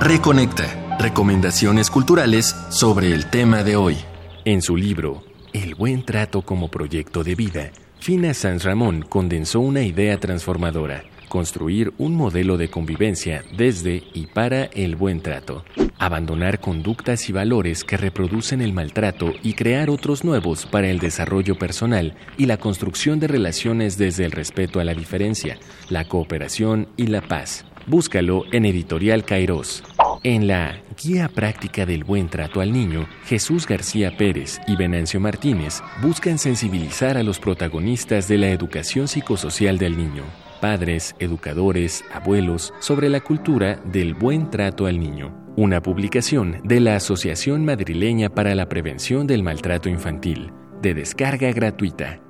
Reconecta 0.00 0.79
Recomendaciones 1.00 1.88
culturales 1.88 2.54
sobre 2.68 3.14
el 3.14 3.24
tema 3.24 3.64
de 3.64 3.74
hoy. 3.74 3.96
En 4.44 4.60
su 4.60 4.76
libro, 4.76 5.22
El 5.54 5.74
buen 5.74 6.04
trato 6.04 6.42
como 6.42 6.70
proyecto 6.70 7.24
de 7.24 7.34
vida, 7.34 7.70
Fina 8.00 8.34
Sanz 8.34 8.64
Ramón 8.64 9.06
condensó 9.08 9.60
una 9.60 9.80
idea 9.80 10.20
transformadora, 10.20 11.04
construir 11.30 11.94
un 11.96 12.14
modelo 12.16 12.58
de 12.58 12.68
convivencia 12.68 13.42
desde 13.56 14.02
y 14.12 14.26
para 14.26 14.64
el 14.64 14.94
buen 14.94 15.22
trato, 15.22 15.64
abandonar 15.98 16.60
conductas 16.60 17.30
y 17.30 17.32
valores 17.32 17.82
que 17.82 17.96
reproducen 17.96 18.60
el 18.60 18.74
maltrato 18.74 19.32
y 19.42 19.54
crear 19.54 19.88
otros 19.88 20.22
nuevos 20.22 20.66
para 20.66 20.90
el 20.90 20.98
desarrollo 20.98 21.56
personal 21.56 22.14
y 22.36 22.44
la 22.44 22.58
construcción 22.58 23.20
de 23.20 23.28
relaciones 23.28 23.96
desde 23.96 24.26
el 24.26 24.32
respeto 24.32 24.80
a 24.80 24.84
la 24.84 24.92
diferencia, 24.92 25.56
la 25.88 26.04
cooperación 26.04 26.88
y 26.98 27.06
la 27.06 27.22
paz. 27.22 27.64
Búscalo 27.86 28.44
en 28.52 28.66
Editorial 28.66 29.24
Kairos. 29.24 29.82
En 30.22 30.46
la 30.46 30.82
Guía 31.02 31.28
Práctica 31.28 31.86
del 31.86 32.04
Buen 32.04 32.28
Trato 32.28 32.60
al 32.60 32.72
Niño, 32.72 33.08
Jesús 33.24 33.66
García 33.66 34.18
Pérez 34.18 34.60
y 34.66 34.76
Venancio 34.76 35.18
Martínez 35.18 35.82
buscan 36.02 36.36
sensibilizar 36.36 37.16
a 37.16 37.22
los 37.22 37.38
protagonistas 37.38 38.28
de 38.28 38.36
la 38.36 38.50
educación 38.50 39.08
psicosocial 39.08 39.78
del 39.78 39.96
niño, 39.96 40.24
padres, 40.60 41.16
educadores, 41.20 42.04
abuelos, 42.12 42.74
sobre 42.80 43.08
la 43.08 43.20
cultura 43.20 43.76
del 43.86 44.12
buen 44.12 44.50
trato 44.50 44.84
al 44.84 45.00
niño. 45.00 45.34
Una 45.56 45.80
publicación 45.80 46.60
de 46.64 46.80
la 46.80 46.96
Asociación 46.96 47.64
Madrileña 47.64 48.28
para 48.28 48.54
la 48.54 48.68
Prevención 48.68 49.26
del 49.26 49.42
Maltrato 49.42 49.88
Infantil, 49.88 50.52
de 50.82 50.92
descarga 50.92 51.50
gratuita. 51.52 52.20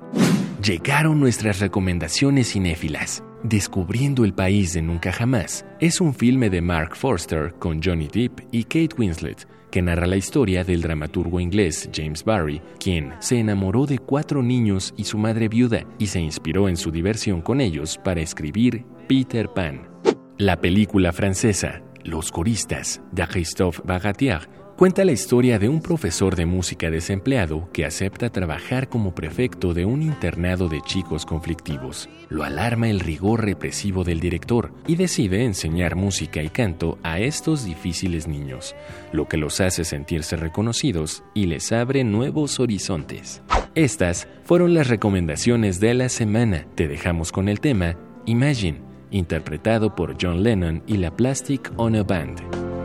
Llegaron 0.63 1.19
nuestras 1.19 1.59
recomendaciones 1.59 2.53
cinéfilas. 2.53 3.21
Descubriendo 3.43 4.23
el 4.23 4.33
país 4.33 4.73
de 4.73 4.83
nunca 4.83 5.11
jamás 5.11 5.65
es 5.79 5.99
un 5.99 6.13
filme 6.13 6.51
de 6.51 6.61
Mark 6.61 6.95
Forster 6.95 7.53
con 7.57 7.81
Johnny 7.81 8.07
Depp 8.07 8.41
y 8.51 8.63
Kate 8.65 8.95
Winslet 8.97 9.47
que 9.71 9.81
narra 9.81 10.05
la 10.05 10.17
historia 10.17 10.63
del 10.63 10.81
dramaturgo 10.81 11.39
inglés 11.39 11.89
James 11.91 12.23
Barry, 12.23 12.61
quien 12.79 13.13
se 13.19 13.39
enamoró 13.39 13.87
de 13.87 13.97
cuatro 13.97 14.43
niños 14.43 14.93
y 14.97 15.05
su 15.05 15.17
madre 15.17 15.47
viuda 15.47 15.85
y 15.97 16.07
se 16.07 16.19
inspiró 16.19 16.69
en 16.69 16.77
su 16.77 16.91
diversión 16.91 17.41
con 17.41 17.61
ellos 17.61 17.97
para 18.03 18.21
escribir 18.21 18.85
Peter 19.07 19.47
Pan. 19.49 19.87
La 20.37 20.59
película 20.59 21.11
francesa 21.11 21.81
Los 22.03 22.31
coristas 22.31 23.01
de 23.11 23.25
Christophe 23.27 23.81
Bagatier 23.85 24.47
cuenta 24.81 25.05
la 25.05 25.11
historia 25.11 25.59
de 25.59 25.69
un 25.69 25.79
profesor 25.79 26.35
de 26.35 26.47
música 26.47 26.89
desempleado 26.89 27.69
que 27.71 27.85
acepta 27.85 28.31
trabajar 28.31 28.89
como 28.89 29.13
prefecto 29.13 29.75
de 29.75 29.85
un 29.85 30.01
internado 30.01 30.69
de 30.69 30.81
chicos 30.81 31.23
conflictivos. 31.23 32.09
Lo 32.29 32.43
alarma 32.43 32.89
el 32.89 32.99
rigor 32.99 33.45
represivo 33.45 34.03
del 34.03 34.19
director 34.19 34.73
y 34.87 34.95
decide 34.95 35.45
enseñar 35.45 35.95
música 35.95 36.41
y 36.41 36.49
canto 36.49 36.97
a 37.03 37.19
estos 37.19 37.63
difíciles 37.63 38.27
niños, 38.27 38.75
lo 39.13 39.27
que 39.27 39.37
los 39.37 39.61
hace 39.61 39.83
sentirse 39.83 40.35
reconocidos 40.35 41.23
y 41.35 41.45
les 41.45 41.71
abre 41.71 42.03
nuevos 42.03 42.59
horizontes. 42.59 43.43
Estas 43.75 44.27
fueron 44.45 44.73
las 44.73 44.87
recomendaciones 44.87 45.79
de 45.79 45.93
la 45.93 46.09
semana. 46.09 46.65
Te 46.73 46.87
dejamos 46.87 47.31
con 47.31 47.49
el 47.49 47.59
tema 47.59 47.97
Imagine, 48.25 48.81
interpretado 49.11 49.93
por 49.93 50.17
John 50.19 50.41
Lennon 50.41 50.81
y 50.87 50.97
la 50.97 51.15
Plastic 51.15 51.71
Ono 51.77 52.03
Band. 52.03 52.80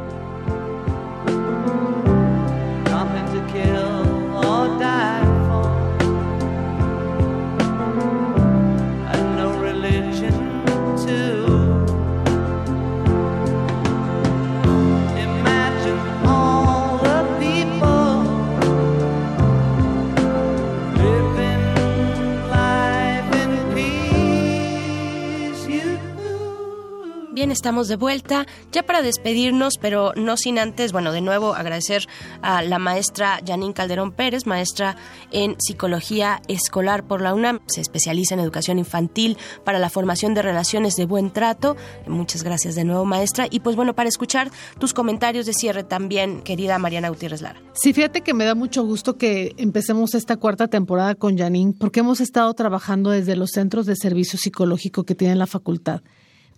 Estamos 27.57 27.89
de 27.89 27.97
vuelta 27.97 28.47
ya 28.71 28.85
para 28.85 29.03
despedirnos, 29.03 29.79
pero 29.81 30.13
no 30.15 30.37
sin 30.37 30.59
antes, 30.59 30.93
bueno, 30.93 31.11
de 31.11 31.23
nuevo 31.23 31.55
agradecer 31.55 32.07
a 32.43 32.63
la 32.63 32.79
maestra 32.79 33.41
Janine 33.45 33.73
Calderón 33.73 34.13
Pérez, 34.13 34.47
maestra 34.47 34.97
en 35.33 35.57
psicología 35.59 36.43
escolar 36.49 37.07
por 37.07 37.23
la 37.23 37.35
UNAM, 37.35 37.61
se 37.67 37.81
especializa 37.81 38.35
en 38.35 38.41
educación 38.41 38.79
infantil 38.79 39.39
para 39.65 39.79
la 39.79 39.89
formación 39.89 40.35
de 40.35 40.43
relaciones 40.43 40.97
de 40.97 41.07
buen 41.07 41.33
trato. 41.33 41.77
Muchas 42.07 42.43
gracias 42.43 42.75
de 42.75 42.85
nuevo, 42.85 43.05
maestra. 43.05 43.47
Y 43.51 43.61
pues 43.61 43.75
bueno, 43.75 43.95
para 43.95 44.09
escuchar 44.09 44.51
tus 44.79 44.93
comentarios 44.93 45.47
de 45.47 45.55
cierre 45.55 45.83
también, 45.83 46.43
querida 46.43 46.79
Mariana 46.79 47.09
Gutiérrez 47.09 47.41
Lara. 47.41 47.63
Sí, 47.73 47.95
fíjate 47.95 48.21
que 48.21 48.35
me 48.35 48.45
da 48.45 48.55
mucho 48.55 48.85
gusto 48.85 49.17
que 49.17 49.55
empecemos 49.57 50.15
esta 50.15 50.37
cuarta 50.37 50.69
temporada 50.69 51.15
con 51.15 51.39
Janine, 51.39 51.73
porque 51.79 52.01
hemos 52.01 52.21
estado 52.21 52.53
trabajando 52.53 53.11
desde 53.11 53.35
los 53.35 53.51
centros 53.53 53.87
de 53.87 53.97
servicio 53.97 54.39
psicológico 54.39 55.05
que 55.05 55.15
tiene 55.15 55.37
la 55.37 55.47
facultad 55.47 56.03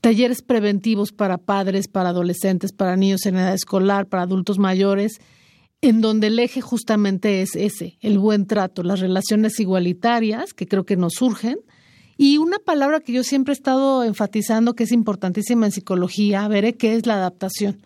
talleres 0.01 0.43
preventivos 0.43 1.13
para 1.13 1.39
padres, 1.39 1.89
para 1.89 2.11
adolescentes, 2.11 2.73
para 2.73 2.97
niños 2.97 3.27
en 3.27 3.37
edad 3.37 3.55
escolar, 3.55 4.07
para 4.07 4.23
adultos 4.23 4.59
mayores, 4.59 5.21
en 5.81 6.01
donde 6.01 6.29
el 6.29 6.39
eje 6.39 6.61
justamente 6.61 7.43
es 7.43 7.55
ese, 7.55 7.99
el 8.01 8.19
buen 8.19 8.47
trato, 8.47 8.83
las 8.83 9.01
relaciones 9.01 9.61
igualitarias, 9.61 10.53
que 10.55 10.67
creo 10.67 10.85
que 10.85 10.97
nos 10.97 11.15
surgen, 11.15 11.59
y 12.17 12.39
una 12.39 12.59
palabra 12.59 12.99
que 12.99 13.13
yo 13.13 13.23
siempre 13.23 13.53
he 13.53 13.57
estado 13.57 14.03
enfatizando 14.03 14.75
que 14.75 14.85
es 14.85 14.93
importantísima 14.93 15.67
en 15.67 15.73
psicología, 15.73 16.49
veré 16.49 16.75
qué 16.75 16.97
es 16.97 17.07
la 17.07 17.15
adaptación. 17.15 17.81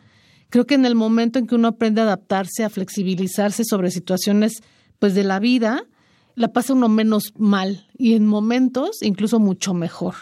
Creo 0.48 0.66
que 0.66 0.74
en 0.74 0.86
el 0.86 0.94
momento 0.94 1.38
en 1.38 1.46
que 1.46 1.54
uno 1.54 1.68
aprende 1.68 2.00
a 2.00 2.04
adaptarse, 2.04 2.64
a 2.64 2.70
flexibilizarse 2.70 3.62
sobre 3.64 3.90
situaciones 3.90 4.62
pues 4.98 5.14
de 5.14 5.24
la 5.24 5.38
vida, 5.38 5.84
la 6.34 6.48
pasa 6.48 6.72
uno 6.72 6.88
menos 6.88 7.34
mal 7.36 7.86
y 7.98 8.14
en 8.14 8.26
momentos 8.26 9.02
incluso 9.02 9.38
mucho 9.38 9.74
mejor. 9.74 10.14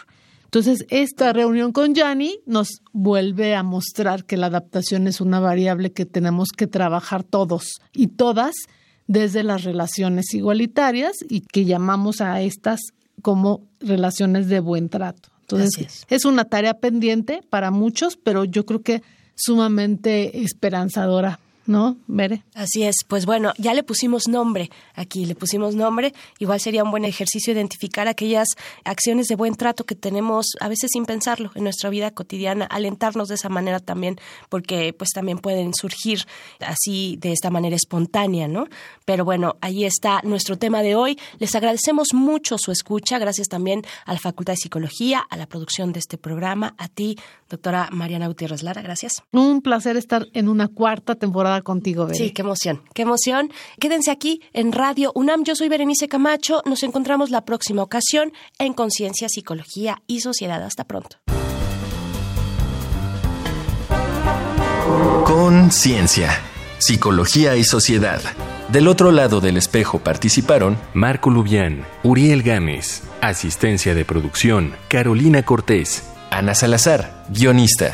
Entonces, 0.53 0.85
esta 0.89 1.31
reunión 1.31 1.71
con 1.71 1.95
Yanni 1.95 2.41
nos 2.45 2.81
vuelve 2.91 3.55
a 3.55 3.63
mostrar 3.63 4.25
que 4.25 4.35
la 4.35 4.47
adaptación 4.47 5.07
es 5.07 5.21
una 5.21 5.39
variable 5.39 5.93
que 5.93 6.05
tenemos 6.05 6.49
que 6.49 6.67
trabajar 6.67 7.23
todos 7.23 7.79
y 7.93 8.07
todas 8.07 8.53
desde 9.07 9.43
las 9.43 9.63
relaciones 9.63 10.33
igualitarias 10.33 11.13
y 11.29 11.39
que 11.39 11.63
llamamos 11.63 12.19
a 12.19 12.41
estas 12.41 12.81
como 13.21 13.61
relaciones 13.79 14.49
de 14.49 14.59
buen 14.59 14.89
trato. 14.89 15.29
Entonces, 15.43 15.77
es. 15.77 16.05
es 16.09 16.25
una 16.25 16.43
tarea 16.43 16.73
pendiente 16.73 17.39
para 17.49 17.71
muchos, 17.71 18.17
pero 18.17 18.43
yo 18.43 18.65
creo 18.65 18.81
que 18.81 19.03
sumamente 19.35 20.43
esperanzadora 20.43 21.39
¿no, 21.65 21.97
Mere? 22.07 22.43
Así 22.53 22.83
es, 22.83 22.97
pues 23.07 23.25
bueno, 23.25 23.53
ya 23.57 23.73
le 23.73 23.83
pusimos 23.83 24.27
nombre 24.27 24.69
aquí, 24.95 25.25
le 25.25 25.35
pusimos 25.35 25.75
nombre, 25.75 26.13
igual 26.39 26.59
sería 26.59 26.83
un 26.83 26.91
buen 26.91 27.05
ejercicio 27.05 27.53
identificar 27.53 28.07
aquellas 28.07 28.47
acciones 28.83 29.27
de 29.27 29.35
buen 29.35 29.55
trato 29.55 29.85
que 29.85 29.95
tenemos 29.95 30.47
a 30.59 30.67
veces 30.67 30.89
sin 30.93 31.05
pensarlo 31.05 31.51
en 31.55 31.63
nuestra 31.63 31.89
vida 31.89 32.11
cotidiana, 32.11 32.65
alentarnos 32.65 33.27
de 33.27 33.35
esa 33.35 33.49
manera 33.49 33.79
también, 33.79 34.19
porque 34.49 34.93
pues 34.93 35.11
también 35.11 35.37
pueden 35.37 35.73
surgir 35.73 36.25
así 36.59 37.17
de 37.19 37.31
esta 37.31 37.49
manera 37.49 37.75
espontánea, 37.75 38.47
¿no? 38.47 38.67
Pero 39.05 39.25
bueno, 39.25 39.55
ahí 39.61 39.85
está 39.85 40.21
nuestro 40.23 40.57
tema 40.57 40.81
de 40.81 40.95
hoy. 40.95 41.17
Les 41.39 41.55
agradecemos 41.55 42.09
mucho 42.13 42.57
su 42.57 42.71
escucha, 42.71 43.19
gracias 43.19 43.47
también 43.47 43.83
a 44.05 44.13
la 44.13 44.19
Facultad 44.19 44.53
de 44.53 44.57
Psicología, 44.57 45.23
a 45.29 45.37
la 45.37 45.47
producción 45.47 45.93
de 45.93 45.99
este 45.99 46.17
programa, 46.17 46.75
a 46.77 46.87
ti, 46.87 47.17
doctora 47.49 47.89
Mariana 47.91 48.27
Gutiérrez 48.27 48.63
Lara, 48.63 48.81
gracias. 48.81 49.23
Un 49.31 49.61
placer 49.61 49.97
estar 49.97 50.27
en 50.33 50.49
una 50.49 50.67
cuarta 50.67 51.15
temporada 51.15 51.50
contigo, 51.61 52.07
Sí, 52.13 52.31
qué 52.31 52.41
emoción, 52.41 52.81
qué 52.93 53.01
emoción. 53.01 53.51
Quédense 53.79 54.11
aquí 54.11 54.41
en 54.53 54.71
Radio 54.71 55.11
UNAM. 55.15 55.43
Yo 55.43 55.55
soy 55.55 55.67
Berenice 55.67 56.07
Camacho. 56.07 56.61
Nos 56.65 56.83
encontramos 56.83 57.29
la 57.29 57.41
próxima 57.41 57.83
ocasión 57.83 58.31
en 58.59 58.73
Conciencia, 58.73 59.27
Psicología 59.27 60.01
y 60.07 60.21
Sociedad. 60.21 60.63
Hasta 60.63 60.85
pronto. 60.85 61.17
Conciencia, 65.25 66.29
Psicología 66.77 67.55
y 67.55 67.63
Sociedad. 67.63 68.21
Del 68.69 68.87
otro 68.87 69.11
lado 69.11 69.41
del 69.41 69.57
espejo 69.57 69.99
participaron 69.99 70.77
Marco 70.93 71.29
Lubián, 71.29 71.85
Uriel 72.03 72.41
Gámez, 72.41 73.03
asistencia 73.21 73.93
de 73.93 74.05
producción, 74.05 74.73
Carolina 74.87 75.43
Cortés, 75.43 76.03
Ana 76.29 76.55
Salazar, 76.55 77.25
guionista. 77.29 77.93